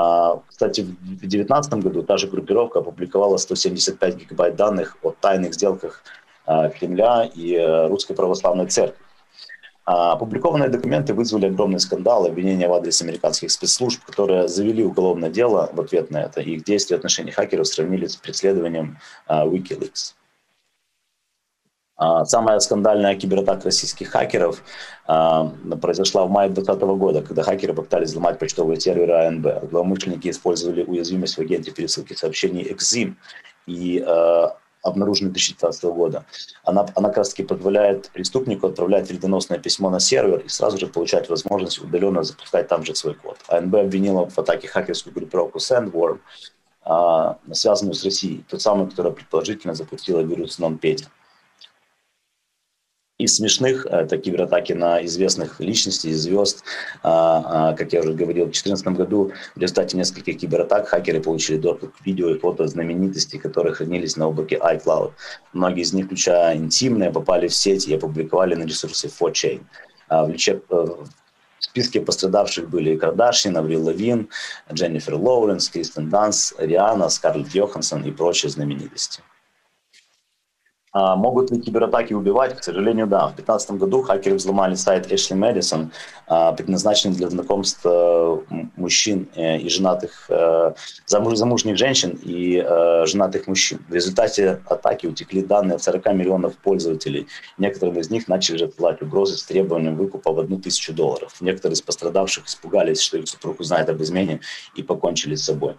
[0.00, 6.04] А, кстати, в 2019 году та же группировка опубликовала 175 гигабайт данных о тайных сделках
[6.46, 9.04] а, Кремля и э, Русской Православной Церкви.
[9.84, 15.68] А, опубликованные документы вызвали огромный скандал, обвинения в адрес американских спецслужб, которые завели уголовное дело
[15.72, 16.42] в ответ на это.
[16.42, 20.14] Их действия в отношении хакеров сравнили с преследованием Wikileaks.
[21.98, 24.62] А, самая скандальная кибератака российских хакеров
[25.06, 29.70] а, произошла в мае 2020 года, когда хакеры попытались взломать почтовые серверы АНБ.
[29.70, 33.14] Злоумышленники использовали уязвимость в агенте пересылки сообщений Exim
[33.66, 36.24] и а, обнаруженной 2015 года.
[36.62, 40.86] Она, она как раз таки позволяет преступнику отправлять вредоносное письмо на сервер и сразу же
[40.86, 43.38] получать возможность удаленно запускать там же свой код.
[43.48, 46.20] АНБ обвинила в атаке хакерскую группировку Sandworm,
[47.52, 51.08] связанную с Россией, тот самый, которая предположительно запустила вирус NonPetya.
[53.18, 56.62] Из смешных– это кибератаки на известных личностей, звезд.
[57.02, 61.56] А, а, как я уже говорил, в 2014 году в результате нескольких кибератак хакеры получили
[61.56, 65.14] доступ к видео и фото знаменитостей, которые хранились на облаке iCloud.
[65.52, 69.62] Многие из них, включая интимные, попали в сеть и опубликовали на ресурсе 4chain.
[70.08, 70.30] А, в.
[70.30, 70.60] Э,
[71.58, 74.28] в списке пострадавших были Кардашьян, Аврил Лавин,
[74.72, 79.22] Дженнифер Лоуренс, Кристен Данс, Риана, Скарлетт Йоханссон и прочие знаменитости.
[81.00, 82.56] А могут ли кибератаки убивать?
[82.56, 83.28] К сожалению, да.
[83.28, 85.90] В 2015 году хакеры взломали сайт Ashley Madison,
[86.26, 90.72] а, предназначенный для знакомства э, мужчин э, и женатых, э,
[91.06, 92.64] замужних женщин и
[93.06, 93.78] женатых мужчин.
[93.88, 97.28] В результате атаки утекли данные от 40 миллионов пользователей.
[97.58, 101.36] Некоторым из них начали отсылать угрозы с требованием выкупа в одну тысячу долларов.
[101.40, 104.40] Некоторые из пострадавших испугались, что их супруг узнает об измене
[104.74, 105.76] и покончили с собой.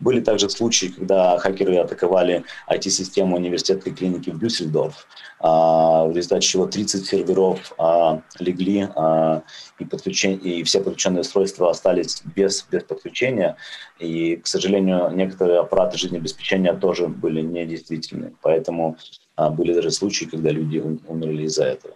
[0.00, 5.06] Были также случаи, когда хакеры атаковали IT-систему университетской клиники в Дюссельдорф,
[5.40, 9.42] а, в результате чего 30 серверов а, легли, а,
[9.78, 13.56] и, подключение, и все подключенные устройства остались без, без подключения.
[13.98, 18.34] И, к сожалению, некоторые аппараты жизнеобеспечения тоже были недействительны.
[18.42, 18.96] Поэтому
[19.36, 21.94] были даже случаи, когда люди умерли из-за этого.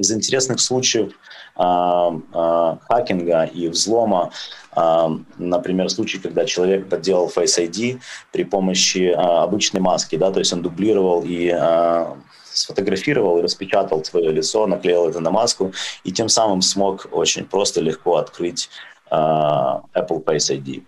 [0.00, 1.12] Из интересных случаев
[1.56, 4.32] а, а, хакинга и взлома,
[4.72, 8.00] а, например, случай, когда человек подделал Face ID
[8.32, 11.54] при помощи обычной маски, да, то есть он дублировал и
[12.50, 17.82] сфотографировал и распечатал свое лицо, наклеил это на маску и тем самым смог очень просто
[17.82, 18.70] легко открыть
[19.10, 20.82] Apple Face ID.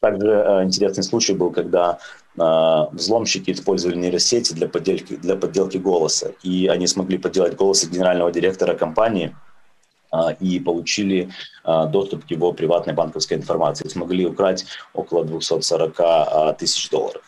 [0.00, 1.98] Также э, интересный случай был, когда
[2.36, 8.30] э, взломщики использовали нейросети для подделки, для подделки голоса, и они смогли подделать голос генерального
[8.30, 9.34] директора компании
[10.12, 11.30] э, и получили
[11.64, 17.22] доступ к его приватной банковской информации, смогли украть около 240 э, тысяч долларов.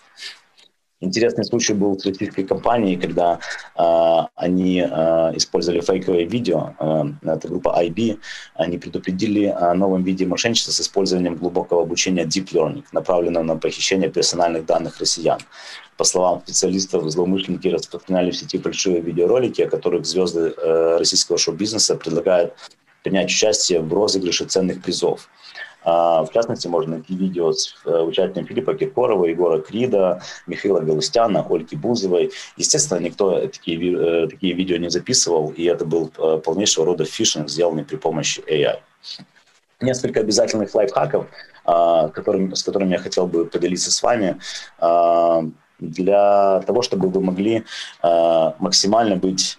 [1.03, 3.39] Интересный случай был с российской компанией, когда
[3.75, 4.87] э, они э,
[5.35, 8.19] использовали фейковое видео, э, это группа IB,
[8.55, 14.11] они предупредили о новом виде мошенничества с использованием глубокого обучения Deep Learning, направленного на похищение
[14.11, 15.39] персональных данных россиян.
[15.97, 21.97] По словам специалистов, злоумышленники распространяли в сети фальшивые видеоролики, о которых звезды э, российского шоу-бизнеса
[21.97, 22.53] предлагают
[23.03, 25.31] принять участие в розыгрыше ценных призов.
[25.83, 31.47] А, в частности, можно найти видео с э, участием Филиппа Киркорова, Егора Крида, Михаила Галустяна,
[31.49, 32.33] Ольги Бузовой.
[32.57, 37.49] Естественно, никто такие, э, такие видео не записывал, и это был э, полнейшего рода фишинг,
[37.49, 38.79] сделанный при помощи AI.
[39.81, 41.27] Несколько обязательных лайфхаков,
[41.65, 44.39] а, которым, с которыми я хотел бы поделиться с вами
[44.79, 45.43] а,
[45.81, 47.65] для того, чтобы вы могли
[48.03, 49.59] максимально быть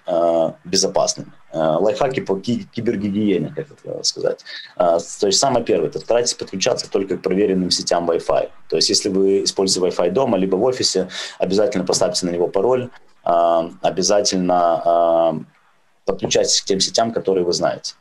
[0.65, 1.31] безопасными.
[1.53, 4.43] Э, лайфхаки по кибергигиене, как это сказать.
[4.77, 8.49] Э, то есть самое первое, это старайтесь подключаться только к проверенным сетям Wi-Fi.
[8.69, 12.89] То есть если вы используете Wi-Fi дома, либо в офисе, обязательно поставьте на него пароль,
[13.25, 15.45] э, обязательно
[16.12, 17.93] подключайтесь к тем сетям, которые вы знаете.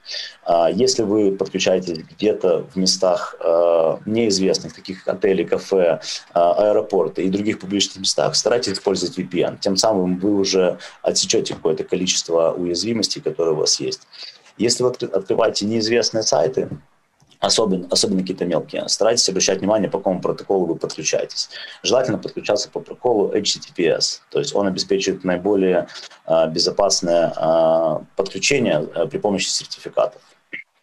[0.44, 6.01] А, если вы подключаетесь где-то в местах а, неизвестных, таких как отели, кафе,
[6.33, 9.59] а, аэропорты и других публичных местах, старайтесь использовать VPN.
[9.61, 14.03] Тем самым вы уже отсечете какое-то количество уязвимостей, которые у вас есть.
[14.59, 16.68] Если вы открываете неизвестные сайты,
[17.40, 21.48] особенно, особенно какие-то мелкие, старайтесь обращать внимание, по какому протоколу вы подключаетесь.
[21.83, 25.88] Желательно подключаться по протоколу HTTPS, то есть он обеспечивает наиболее
[26.26, 30.20] э, безопасное э, подключение э, при помощи сертификатов.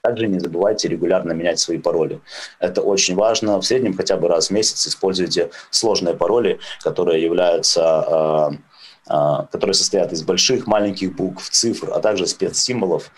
[0.02, 2.22] Также не забывайте регулярно менять свои пароли.
[2.60, 3.60] Это очень важно.
[3.60, 8.58] В среднем хотя бы раз в месяц используйте сложные пароли, которые являются
[9.06, 13.10] которые состоят из больших, маленьких букв, цифр, а также спецсимволов,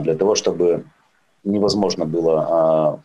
[0.00, 0.84] для того, чтобы
[1.48, 3.00] невозможно было а,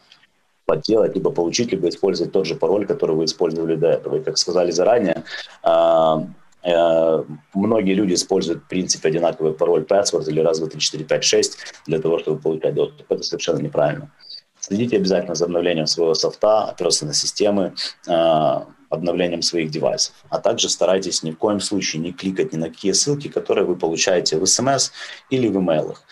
[0.65, 4.17] подделать, либо получить, либо использовать тот же пароль, который вы использовали до этого.
[4.17, 5.23] И как сказали заранее,
[5.63, 6.27] а,
[6.63, 11.23] а, многие люди используют в принципе одинаковый пароль password или раз, два, три, четыре, пять,
[11.23, 13.12] шесть для того, чтобы получать доступ.
[13.12, 14.12] Это совершенно неправильно.
[14.60, 17.73] Следите обязательно за обновлением своего софта, операционной системы,
[18.93, 20.15] обновлением своих девайсов.
[20.29, 23.75] А также старайтесь ни в коем случае не кликать ни на какие ссылки, которые вы
[23.75, 24.91] получаете в смс
[25.29, 26.06] или в имейлах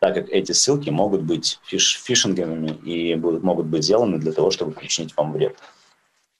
[0.00, 4.50] так как эти ссылки могут быть фиш фишинговыми и будут, могут быть сделаны для того,
[4.50, 5.56] чтобы причинить вам вред.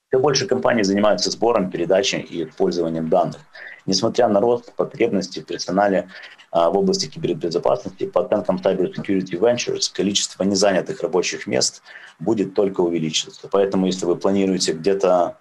[0.09, 3.41] Все больше компаний занимаются сбором, передачей и использованием данных.
[3.85, 6.09] Несмотря на рост потребностей в персонале
[6.51, 11.83] а, в области кибербезопасности, по оценкам Cyber Security Ventures, количество незанятых рабочих мест
[12.19, 13.47] будет только увеличиваться.
[13.51, 15.37] Поэтому, если вы планируете где-то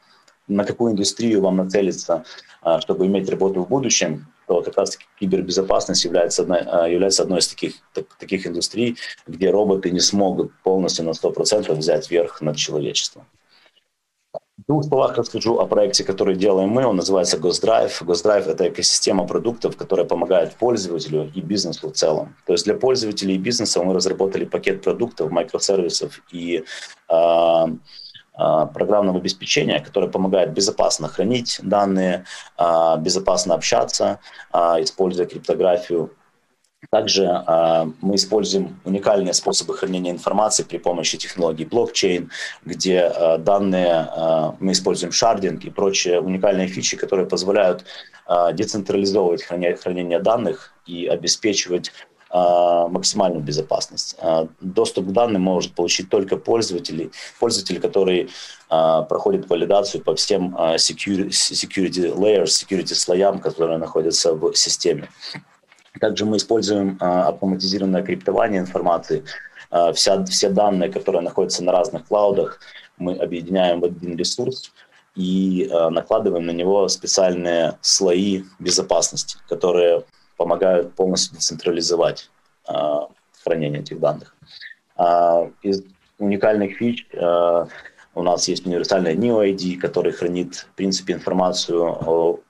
[0.48, 2.24] на какую индустрию вам нацелиться,
[2.60, 7.48] а, чтобы иметь работу в будущем, то как раз кибербезопасность является а, является одной из
[7.48, 13.26] таких, так, таких индустрий, где роботы не смогут полностью на 100% взять верх над человечеством.
[14.32, 16.84] В двух словах расскажу о проекте, который делаем мы.
[16.84, 17.92] Он называется GhostDrive.
[18.02, 22.34] GhostDrive– это экосистема продуктов, которая помогает пользователю и бизнесу в целом.
[22.46, 26.64] То есть для пользователей и бизнеса мы разработали пакет продуктов, микросервисов и
[27.08, 27.64] э,
[28.38, 32.24] программного обеспечения, которое помогает безопасно хранить данные,
[32.56, 34.20] а, безопасно общаться,
[34.52, 36.12] а, используя криптографию.
[36.92, 37.24] Также
[38.00, 42.30] мы используем уникальные способы хранения информации при помощи технологий блокчейн,
[42.64, 44.08] где данные,
[44.60, 47.84] мы используем шардинг и прочие уникальные фичи, которые позволяют
[48.52, 51.90] децентрализовывать хранение данных и обеспечивать
[52.30, 54.16] максимальную безопасность.
[54.20, 57.10] А, доступ к данным может получить только пользователи,
[57.40, 58.28] пользователи которые
[58.68, 65.08] а, проходят валидацию по всем security, layers, security слоям, которые находятся в системе.
[66.00, 69.24] Также мы используем автоматизированное криптование информации,
[69.94, 72.60] вся, все данные, которые находятся на разных клаудах,
[72.98, 74.72] мы объединяем в один ресурс
[75.16, 80.04] и накладываем на него специальные слои безопасности, которые
[80.38, 82.30] помогают полностью децентрализовать
[83.44, 84.34] хранение этих данных.
[85.62, 85.82] Из
[86.18, 87.06] уникальных фич
[88.14, 92.40] у нас есть универсальный NeoID, который хранит, в принципе, информацию о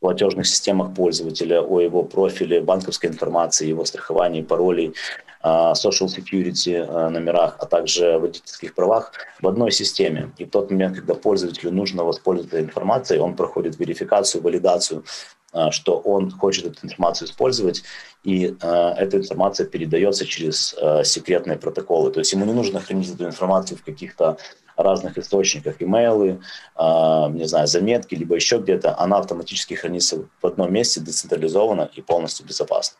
[0.00, 4.94] платежных системах пользователя, о его профиле, банковской информации, его страховании, паролей,
[5.26, 10.32] а, social security а, номерах, а также водительских правах в одной системе.
[10.38, 15.04] И в тот момент, когда пользователю нужно воспользоваться информацией, он проходит верификацию, валидацию,
[15.52, 17.82] а, что он хочет эту информацию использовать,
[18.22, 22.12] и эта информация передается через секретные протоколы.
[22.12, 24.36] То есть ему не нужно хранить эту информацию в каких-то
[24.82, 26.40] разных источниках, имейлы,
[26.76, 32.00] э, не знаю, заметки, либо еще где-то, она автоматически хранится в одном месте, децентрализованно и
[32.00, 32.96] полностью безопасно.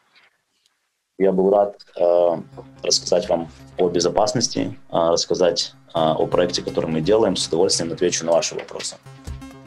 [1.21, 2.41] Я был рад э,
[2.83, 7.37] рассказать вам о безопасности, э, рассказать э, о проекте, который мы делаем.
[7.37, 8.97] С удовольствием отвечу на ваши вопросы.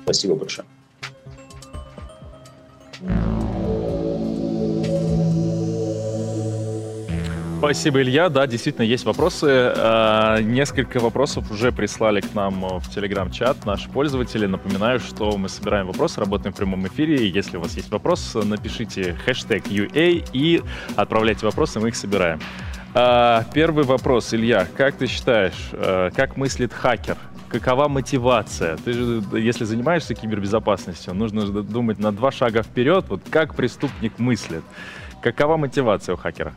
[0.04, 0.66] Спасибо большое.
[7.63, 8.28] Спасибо, Илья.
[8.28, 9.47] Да, действительно, есть вопросы.
[9.47, 14.45] А, несколько вопросов уже прислали к нам в Telegram-чат наши пользователи.
[14.47, 17.26] Напоминаю, что мы собираем вопросы, работаем в прямом эфире.
[17.30, 20.62] Если у вас есть вопрос, напишите хэштег UA и
[20.97, 22.41] отправляйте вопросы, мы их собираем.
[22.93, 24.67] А, первый вопрос, Илья.
[24.76, 25.71] Как ты считаешь,
[26.15, 27.15] как мыслит хакер?
[27.47, 28.76] какова мотивация?
[28.78, 34.63] Ты же, если занимаешься кибербезопасностью, нужно думать на два шага вперед, вот как преступник мыслит.
[35.21, 36.54] Какова мотивация у хакера?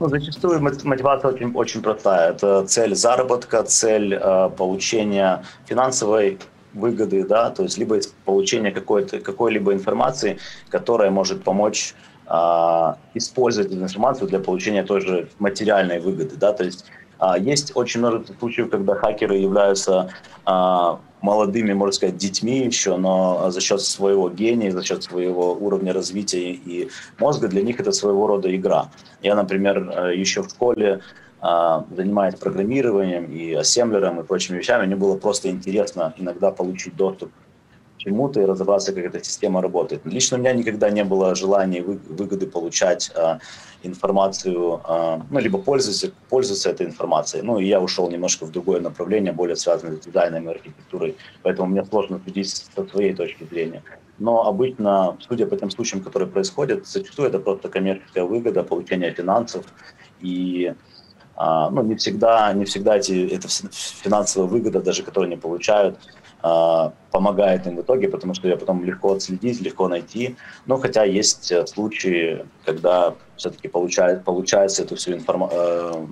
[0.00, 2.30] Ну, зачастую мотивация очень, очень простая.
[2.30, 6.38] Это цель заработка, цель э, получения финансовой
[6.72, 10.38] выгоды, да, то есть либо получение какой-то, какой-либо информации,
[10.70, 11.94] которая может помочь
[12.26, 16.84] э, использовать эту информацию для получения той же материальной выгоды, да, то есть
[17.20, 20.10] э, есть очень много случаев, когда хакеры являются
[20.46, 25.92] э, молодыми, можно сказать, детьми еще, но за счет своего гения, за счет своего уровня
[25.92, 28.90] развития и мозга для них это своего рода игра.
[29.22, 31.00] Я, например, э, еще в школе
[31.42, 37.30] э, занимаясь программированием и ассемблером и прочими вещами, мне было просто интересно иногда получить доступ
[37.98, 40.00] чему-то и разобраться, как эта система работает.
[40.04, 43.38] Лично у меня никогда не было желания выгоды получать э,
[43.82, 47.42] информацию, а, ну, либо пользоваться, пользоваться этой информацией.
[47.42, 51.68] Ну, и я ушел немножко в другое направление, более связанное с дизайном и архитектурой, поэтому
[51.68, 53.82] мне сложно судить со своей точки зрения.
[54.18, 59.64] Но обычно, судя по тем случаям, которые происходят, зачастую это просто коммерческая выгода, получение финансов,
[60.20, 60.74] и
[61.36, 65.96] а, ну, не всегда, не всегда эти, эта финансовая выгода, даже которые они получают,
[67.10, 70.36] помогает им в итоге, потому что ее потом легко отследить, легко найти.
[70.66, 76.06] Но хотя есть э, случаи, когда все-таки получает, получается эту всю информа э,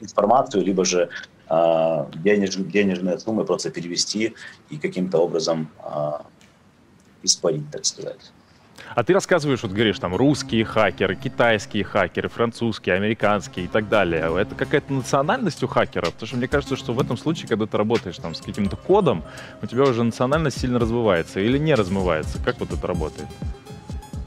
[0.00, 1.08] информацию, либо же
[1.48, 4.34] э, денеж, денежные суммы просто перевести
[4.70, 6.10] и каким-то образом э,
[7.22, 8.32] испарить, так сказать.
[8.94, 14.34] А ты рассказываешь, вот говоришь, там, русские хакеры, китайские хакеры, французские, американские и так далее.
[14.40, 16.12] Это какая-то национальность у хакеров?
[16.14, 19.22] Потому что мне кажется, что в этом случае, когда ты работаешь там с каким-то кодом,
[19.62, 22.38] у тебя уже национальность сильно развивается или не размывается.
[22.44, 23.28] Как вот это работает?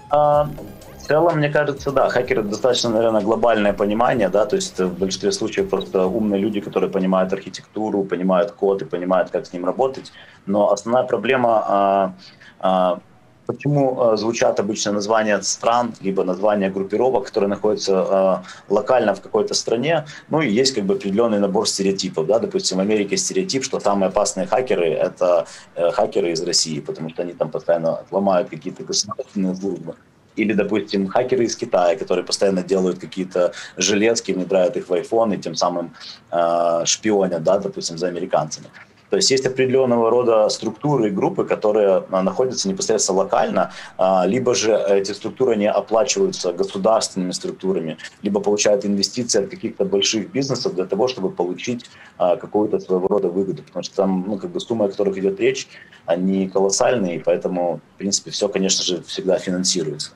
[0.09, 0.49] А,
[0.97, 5.31] в целом, мне кажется, да, хакеры достаточно, наверное, глобальное понимание, да, то есть в большинстве
[5.31, 10.11] случаев просто умные люди, которые понимают архитектуру, понимают код и понимают, как с ним работать.
[10.45, 12.13] Но основная проблема а,
[12.59, 12.99] а,
[13.45, 19.54] Почему э, звучат обычно названия стран, либо названия группировок, которые находятся э, локально в какой-то
[19.54, 23.80] стране, ну и есть как бы определенный набор стереотипов, да, допустим, в Америке стереотип, что
[23.80, 28.84] самые опасные хакеры– это э, хакеры из России, потому что они там постоянно ломают какие-то
[28.84, 29.95] государственные службы.
[30.36, 35.38] Или, допустим, хакеры из Китая, которые постоянно делают какие-то железки, внедряют их в iPhone и
[35.38, 35.93] тем самым
[36.32, 38.67] э, шпионят, да, допустим, за американцами.
[39.12, 44.56] То есть есть определенного рода структуры и группы, которые а, находятся непосредственно локально, а, либо
[44.56, 50.86] же эти структуры не оплачиваются государственными структурами, либо получают инвестиции от каких-то больших бизнесов для
[50.86, 53.63] того, чтобы получить а, какую-то своего рода выгоду.
[53.63, 55.67] Потому что там ну, как бы суммы, о которых идет речь,
[56.06, 60.12] они колоссальные, и поэтому, в принципе, все, конечно же, всегда финансируется.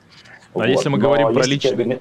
[0.54, 0.68] А вот.
[0.68, 2.00] если мы говорим Но про личные...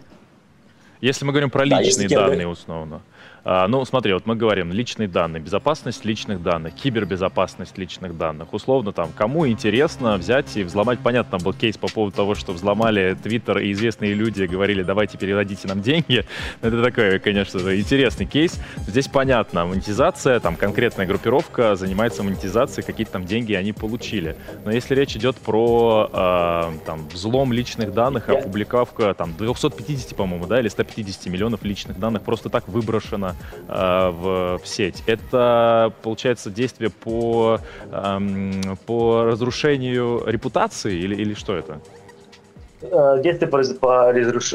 [1.02, 3.15] Если мы говорим про личные да, данные, условно, А,
[3.46, 8.54] ну, смотри, вот мы говорим личные данные, безопасность личных данных, кибербезопасность личных данных.
[8.54, 13.16] Условно там, кому интересно взять и взломать, понятно, был кейс по поводу того, что взломали
[13.22, 16.26] Твиттер и известные люди говорили, давайте переводите нам деньги.
[16.62, 18.60] Это такой, конечно, интересный кейс.
[18.88, 24.36] Здесь понятно, монетизация, там конкретная группировка занимается монетизацией, какие-то там деньги они получили.
[24.64, 30.60] Но если речь идет про э, там, взлом личных данных, опубликовка там 250, по-моему, да,
[30.60, 33.35] или 150 миллионов личных данных просто так выброшено
[33.68, 35.04] э, в, в сеть.
[35.06, 37.60] Это, получается, действие по,
[37.92, 41.80] э, по разрушению репутации или, или что это?
[42.92, 44.14] Э, действия по, по,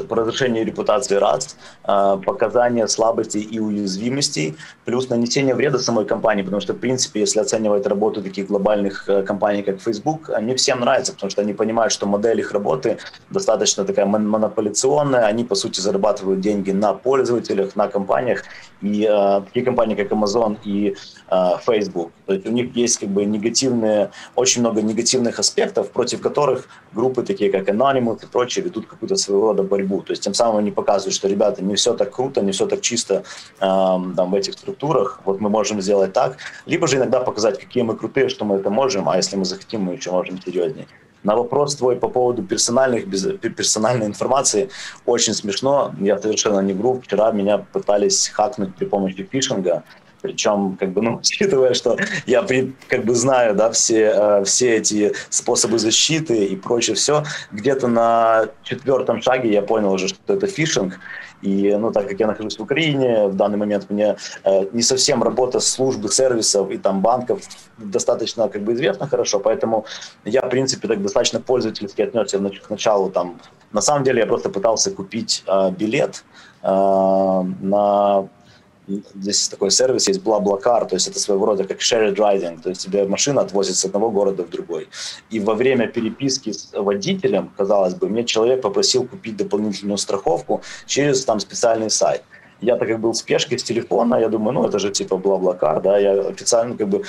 [0.08, 1.16] по разрушению репутации?
[1.16, 7.20] Раз, э, показания слабостей и уязвимостей, плюс нанесение вреда самой компании, потому что, в принципе,
[7.20, 11.54] если оценивать работу таких глобальных э, компаний, как Facebook, они всем нравятся, потому что они
[11.54, 12.98] понимают, что модель их работы
[13.30, 18.44] достаточно такая монополиционная, они, по сути, зарабатывают деньги на пользователях, на компаниях,
[18.82, 20.96] и э, такие компании, как Amazon и
[21.30, 22.12] э, Facebook.
[22.26, 27.22] То есть у них есть как бы негативные, очень много негативных аспектов, против которых группы
[27.22, 30.02] такие, как Anonymous и прочие, ведут какую-то своего рода борьбу.
[30.02, 32.80] То есть тем самым они показывают, что, ребята, не все так круто, не все так
[32.80, 36.36] чисто э, там, в этих структурах, вот мы можем сделать так.
[36.66, 39.82] Либо же иногда показать, какие мы крутые, что мы это можем, а если мы захотим,
[39.82, 40.86] мы еще можем серьезнее.
[41.22, 44.70] На вопрос твой по поводу персональных, без, персональной информации
[45.04, 45.94] очень смешно.
[46.00, 47.00] Я совершенно не вру.
[47.04, 49.82] Вчера меня пытались хакнуть при помощи фишинга.
[50.22, 51.96] Причем, как бы, ну, учитывая, что
[52.26, 52.46] я
[52.88, 58.46] как бы знаю, да, все, э, все эти способы защиты и прочее все, где-то на
[58.62, 60.98] четвертом шаге я понял уже, что это фишинг.
[61.42, 65.22] И, ну, так как я нахожусь в Украине, в данный момент мне э, не совсем
[65.22, 67.40] работа службы, сервисов и там банков
[67.78, 69.86] достаточно как бы известна хорошо, поэтому
[70.24, 73.40] я, в принципе, так достаточно пользовательски отнесся к началу там.
[73.72, 76.24] На самом деле я просто пытался купить э, билет
[76.62, 78.28] э, на
[78.88, 82.82] здесь такой сервис есть BlaBlaCar, то есть это своего рода как shared riding, то есть
[82.82, 84.88] тебе машина отвозит с одного города в другой.
[85.30, 91.24] И во время переписки с водителем, казалось бы, мне человек попросил купить дополнительную страховку через
[91.24, 92.22] там специальный сайт.
[92.60, 95.80] Я так как был в спешке с телефона, я думаю, ну это же типа BlaBlaCar,
[95.82, 97.02] да, я официально как бы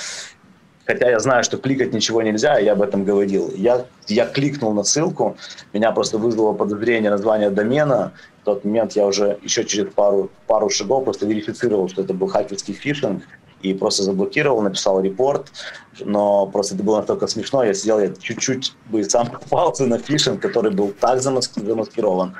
[0.84, 3.52] Хотя я знаю, что кликать ничего нельзя, я об этом говорил.
[3.54, 5.36] Я, я кликнул на ссылку,
[5.72, 8.12] меня просто вызвало подозрение названия домена,
[8.42, 12.26] в тот момент я уже еще через пару, пару шагов просто верифицировал, что это был
[12.26, 13.22] хакерский фишинг,
[13.62, 15.52] и просто заблокировал, написал репорт,
[16.00, 20.42] но просто это было настолько смешно, я сидел, я чуть-чуть бы сам попался на фишинг,
[20.42, 22.34] который был так замаскирован,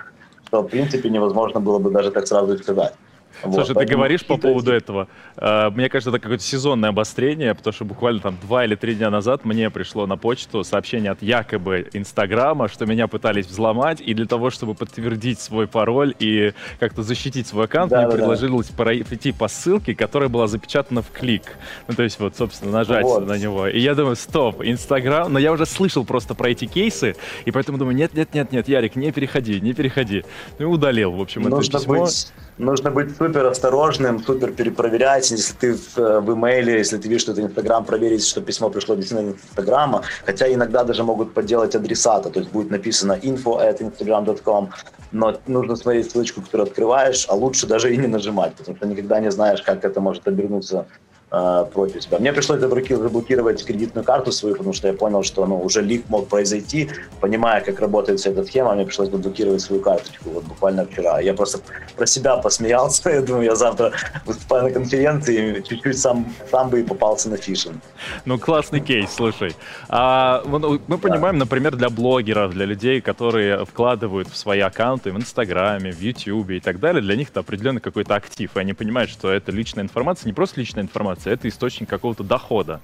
[0.46, 2.94] что в принципе невозможно было бы даже так сразу сказать.
[3.42, 5.08] Слушай, вот, ты говоришь по поводу этого.
[5.36, 9.10] А, мне кажется, это какое-то сезонное обострение, потому что буквально там два или три дня
[9.10, 14.26] назад мне пришло на почту сообщение от якобы Инстаграма, что меня пытались взломать, и для
[14.26, 18.84] того, чтобы подтвердить свой пароль и как-то защитить свой аккаунт, да, мне да, предложилось да.
[18.84, 21.42] пройти по ссылке, которая была запечатана в клик.
[21.88, 23.26] Ну, то есть вот, собственно, нажать вот.
[23.26, 23.66] на него.
[23.68, 27.78] И я думаю, стоп, Инстаграм, но я уже слышал просто про эти кейсы, и поэтому
[27.78, 30.24] думаю, нет-нет-нет-нет, Ярик, не переходи, не переходи.
[30.58, 32.04] Ну и удалил, в общем, Нужно это письмо.
[32.04, 35.30] Быть нужно быть супер осторожным, супер перепроверять.
[35.30, 38.70] Если ты в, э, в имейле, если ты видишь, что это Инстаграм, проверить, что письмо
[38.70, 40.02] пришло действительно из Инстаграма.
[40.26, 44.70] Хотя иногда даже могут подделать адресата, то есть будет написано info at instagram.com,
[45.12, 49.20] но нужно смотреть ссылочку, которую открываешь, а лучше даже и не нажимать, потому что никогда
[49.20, 50.86] не знаешь, как это может обернуться
[51.32, 52.18] э, против себя.
[52.18, 56.28] Мне пришлось заблокировать кредитную карту свою, потому что я понял, что ну, уже лик мог
[56.28, 56.90] произойти.
[57.20, 61.20] Понимая, как работает вся эта схема, мне пришлось заблокировать свою карточку вот буквально вчера.
[61.20, 61.58] Я просто
[61.96, 63.10] про себя посмеялся.
[63.10, 63.92] Я думаю, я завтра
[64.26, 67.76] выступаю на конференции и чуть-чуть сам, сам бы и попался на фишинг.
[68.24, 69.54] Ну, классный кейс, слушай.
[69.88, 71.44] А, ну, мы понимаем, да.
[71.44, 76.60] например, для блогеров, для людей, которые вкладывают в свои аккаунты в Инстаграме, в Ютьюбе и
[76.60, 78.50] так далее, для них это определенный какой-то актив.
[78.54, 82.24] И они понимают, что это личная информация, не просто личная информация, информация, это источник какого-то
[82.24, 82.80] дохода.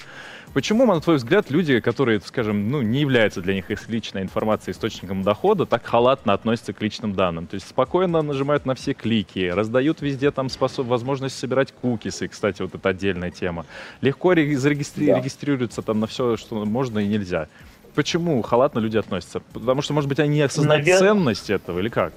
[0.55, 4.73] Почему, на твой взгляд, люди, которые, скажем, ну, не являются для них их личная информация
[4.73, 7.47] источником дохода, так халатно относятся к личным данным?
[7.47, 12.63] То есть спокойно нажимают на все клики, раздают везде там способ, возможность собирать кукисы, кстати,
[12.63, 13.67] вот это отдельная тема.
[14.01, 15.19] Легко зарегистри- да.
[15.19, 17.49] регистрируются там на все, что можно и нельзя.
[17.95, 19.41] Почему халатно люди относятся?
[19.53, 20.99] Потому что, может быть, они не осознают Навер...
[20.99, 22.15] ценность этого или как?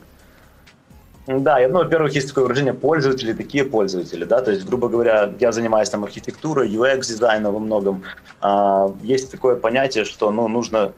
[1.40, 5.52] Да, ну, во-первых, есть такое выражение пользователи, такие пользователи, да, то есть, грубо говоря, я
[5.52, 8.04] занимаюсь там архитектурой, UX-дизайном во многом.
[8.42, 10.94] А, есть такое понятие, что, ну, нужно,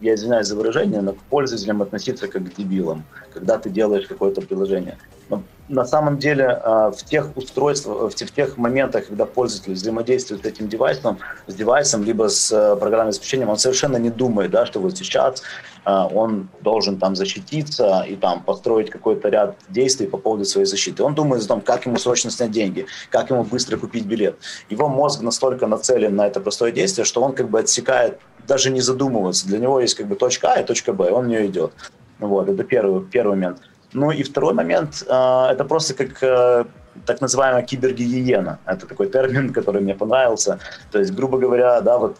[0.00, 4.42] я извиняюсь за выражение, но к пользователям относиться как к дебилам, когда ты делаешь какое-то
[4.42, 4.98] приложение.
[5.30, 10.44] Но на самом деле э, в тех устройствах, в тех моментах, когда пользователь взаимодействует с
[10.44, 14.80] этим девайсом, с девайсом, либо с э, программным обеспечением, он совершенно не думает, да, что
[14.80, 15.42] вот сейчас
[15.84, 21.02] он должен там защититься и там построить какой-то ряд действий по поводу своей защиты.
[21.02, 24.38] Он думает о том, как ему срочно снять деньги, как ему быстро купить билет.
[24.70, 28.80] Его мозг настолько нацелен на это простое действие, что он как бы отсекает, даже не
[28.80, 29.48] задумывается.
[29.48, 31.72] Для него есть как бы точка А и точка Б, он в нее идет.
[32.20, 33.58] Вот, это первый, первый момент.
[33.92, 36.64] Ну и второй момент, э, это просто как э,
[37.06, 38.58] так называемая кибергигиена.
[38.64, 40.58] Это такой термин, который мне понравился.
[40.90, 42.16] То есть, грубо говоря, да, вот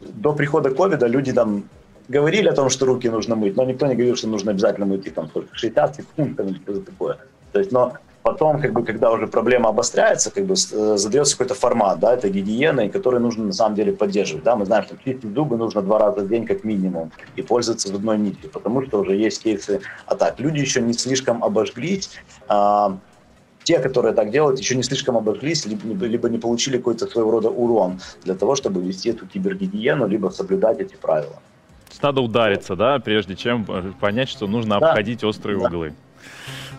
[0.00, 1.64] до прихода ковида люди там
[2.08, 5.06] говорили о том, что руки нужно мыть, но никто не говорил, что нужно обязательно мыть
[5.06, 7.18] их там сколько, 60 секунд или что-то такое.
[7.52, 7.94] То есть, но
[8.26, 12.28] потом, как бы, когда уже проблема обостряется, как бы э, задается какой-то формат, да, это
[12.28, 16.00] гигиена, который нужно на самом деле поддерживать, да, мы знаем, что чистить зубы нужно два
[16.00, 20.40] раза в день как минимум и пользоваться зубной нитью, потому что уже есть кейсы атак.
[20.40, 22.10] Люди еще не слишком обожглись,
[22.48, 22.98] а,
[23.62, 27.50] те, которые так делают, еще не слишком обожглись, либо, либо не получили какой-то своего рода
[27.50, 31.38] урон для того, чтобы вести эту кибергигиену, либо соблюдать эти правила.
[32.02, 34.88] Надо удариться, да, прежде чем э, понять, что нужно да.
[34.88, 35.66] обходить острые да.
[35.66, 35.94] углы.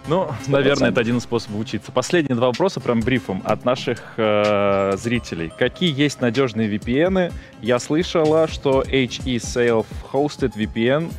[0.07, 0.49] Ну, 100%.
[0.51, 1.91] наверное, это один из способов учиться.
[1.91, 5.51] Последние два вопроса, прям брифом, от наших э, зрителей.
[5.57, 7.33] Какие есть надежные VPN?
[7.61, 11.11] Я слышала, что HE Self-Hosted VPN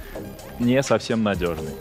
[0.59, 1.73] не совсем надежный.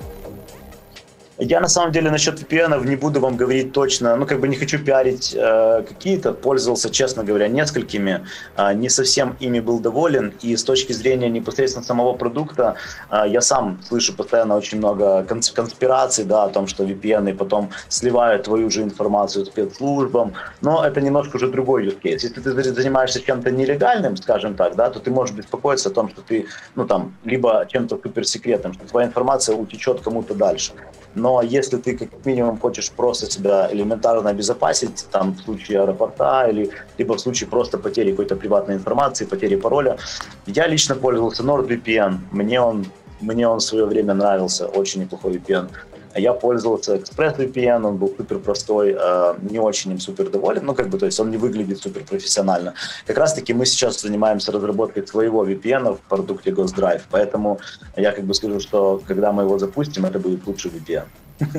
[1.40, 4.56] Я на самом деле насчет VPN не буду вам говорить точно, ну как бы не
[4.56, 8.26] хочу пиарить э, какие-то, пользовался, честно говоря, несколькими,
[8.58, 12.76] э, не совсем ими был доволен, и с точки зрения непосредственно самого продукта,
[13.12, 18.44] э, я сам слышу постоянно очень много конспираций, да, о том, что VPN потом сливают
[18.44, 22.24] твою же информацию спецслужбам, но это немножко уже другой use case.
[22.24, 26.22] Если ты занимаешься чем-то нелегальным, скажем так, да, то ты можешь беспокоиться о том, что
[26.22, 30.74] ты, ну там, либо чем-то суперсекретным, что твоя информация утечет кому-то дальше.
[31.18, 36.70] Но если ты как минимум хочешь просто себя элементарно обезопасить, там в случае аэропорта или
[37.00, 39.98] либо в случае просто потери какой-то приватной информации, потери пароля,
[40.46, 42.18] я лично пользовался NordVPN.
[42.32, 42.86] Мне он,
[43.22, 45.70] мне он в свое время нравился, очень неплохой VPN.
[46.18, 50.90] Я пользовался ExpressVPN, он был супер простой, э, не очень им супер доволен, ну как
[50.90, 52.74] бы, то есть он не выглядит супер профессионально.
[53.06, 57.60] Как раз таки мы сейчас занимаемся разработкой своего VPN в продукте GhostDrive, поэтому
[57.96, 61.06] я как бы скажу, что когда мы его запустим, это будет лучший VPN.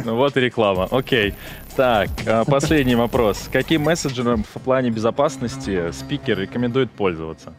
[0.05, 0.89] Ну вот и реклама.
[0.91, 1.35] Окей.
[1.77, 3.49] Так, э, последний вопрос.
[3.53, 7.53] Каким мессенджером в плане безопасности спикер рекомендует пользоваться?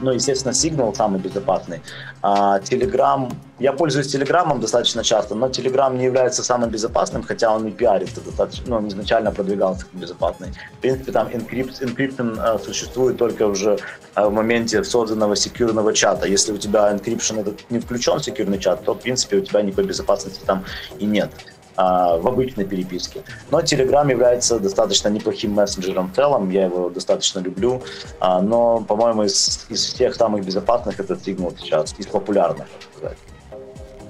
[0.00, 1.80] Ну, естественно, Signal самый безопасный.
[2.22, 7.66] А, Telegram, я пользуюсь Telegram достаточно часто, но Telegram не является самым безопасным, хотя он
[7.68, 8.20] и пиарится
[8.66, 10.48] ну, он изначально продвигался как безопасный.
[10.78, 13.78] В принципе, там encrypt, encryption а, существует только уже
[14.14, 16.26] а, в моменте созданного секьюрного чата.
[16.26, 19.62] Если у тебя encryption этот не включен в секьюрный чат, то, в принципе, у тебя
[19.62, 20.64] никакой безопасности там
[20.98, 21.30] и нет
[21.76, 23.22] в обычной переписке.
[23.50, 27.82] Но Telegram является достаточно неплохим мессенджером в целом, я его достаточно люблю,
[28.20, 33.18] а, но, по-моему, из, из всех самых безопасных это Signal сейчас, из популярных, так сказать.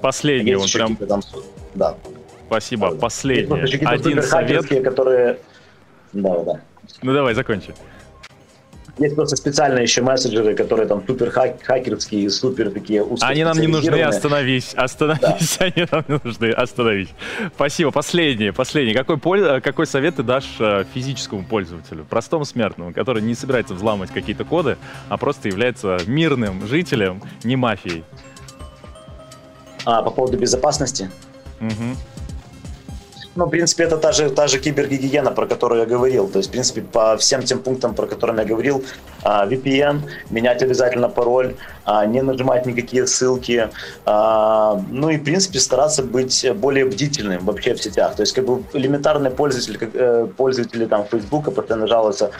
[0.01, 0.95] Последний, он прям...
[0.95, 1.21] Там...
[1.73, 1.95] Да.
[2.47, 3.85] Спасибо, последний.
[3.85, 4.67] Один совет...
[4.83, 5.39] которые...
[6.13, 6.59] Да, да.
[7.01, 7.73] Ну давай, закончи.
[8.97, 14.01] Есть просто специальные еще мессенджеры, которые там супер хакерские, супер такие Они нам не нужны,
[14.01, 15.65] остановись, остановись, да.
[15.65, 17.09] они нам не нужны, остановись.
[17.55, 17.91] Спасибо.
[17.91, 18.95] Последнее, последнее.
[18.95, 19.19] Какой,
[19.59, 24.77] какой совет ты дашь э, физическому пользователю, простому смертному, который не собирается взламывать какие-то коды,
[25.09, 28.05] а просто является мирным жителем, не мафией?
[29.83, 31.11] А, по поводу безопасности?
[31.59, 32.14] Угу.
[33.35, 36.27] Ну, в принципе, это та же, та же кибергигиена, про которую я говорил.
[36.29, 38.83] То есть, в принципе, по всем тем пунктам, про которые я говорил,
[39.23, 43.69] а, VPN, менять обязательно пароль, а, не нажимать никакие ссылки,
[44.05, 48.15] а, ну и, в принципе, стараться быть более бдительным вообще в сетях.
[48.15, 52.31] То есть, как бы элементарный пользователь, как, э, пользователи там Фейсбука постоянно жалуются,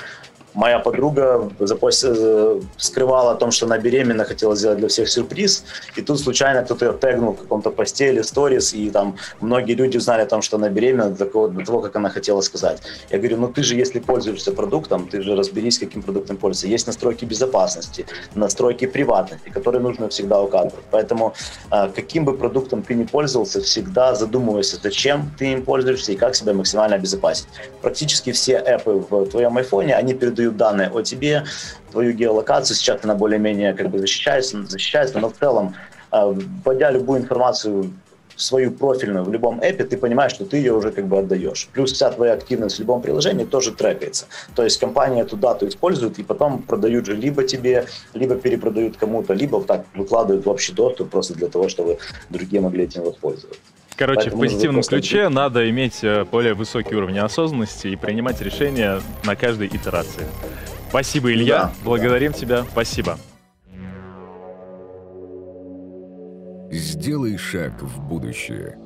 [0.56, 2.06] моя подруга запост...
[2.08, 6.64] Э, скрывала о том, что она беременна, хотела сделать для всех сюрприз, и тут случайно
[6.64, 10.42] кто-то ее тегнул в каком-то посте или сторис, и там многие люди узнали о том,
[10.42, 12.82] что она беременна до того, до того, как она хотела сказать.
[13.12, 16.68] Я говорю, ну ты же, если пользуешься продуктом, ты же разберись, каким продуктом пользуешься.
[16.68, 20.86] Есть настройки безопасности, настройки приватности, которые нужно всегда указывать.
[20.92, 21.34] Поэтому
[21.72, 26.36] э, каким бы продуктом ты не пользовался, всегда задумывайся, зачем ты им пользуешься и как
[26.36, 27.48] себя максимально обезопасить.
[27.82, 31.44] Практически все аппы в твоем айфоне, они передают передают данные о тебе,
[31.92, 32.76] твою геолокацию.
[32.76, 35.76] Сейчас она более-менее как бы защищается, защищается, но в целом,
[36.12, 37.92] а, вводя любую информацию
[38.38, 41.70] свою профильную в любом эпе, ты понимаешь, что ты ее уже как бы отдаешь.
[41.74, 44.26] Плюс вся твоя активность в любом приложении тоже трекается.
[44.56, 49.34] То есть компания эту дату использует и потом продают же либо тебе, либо перепродают кому-то,
[49.34, 51.98] либо так выкладывают в общий доступ просто для того, чтобы
[52.30, 53.60] другие могли этим воспользоваться.
[53.98, 59.02] Короче, Поэтому в позитивном ключе надо иметь э, более высокий уровень осознанности и принимать решения
[59.24, 60.28] на каждой итерации.
[60.90, 61.64] Спасибо, Илья.
[61.64, 62.38] Да, Благодарим да.
[62.38, 62.64] тебя.
[62.70, 63.18] Спасибо.
[66.72, 68.78] Сделай шаг в будущее.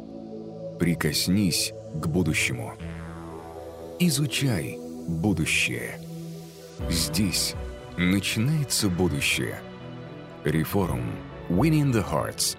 [0.80, 2.76] Прикоснись к будущему.
[3.98, 6.00] Изучай будущее.
[6.88, 7.56] Здесь
[7.98, 9.60] начинается будущее.
[10.44, 11.04] Реформ.
[11.50, 12.58] Winning the Hearts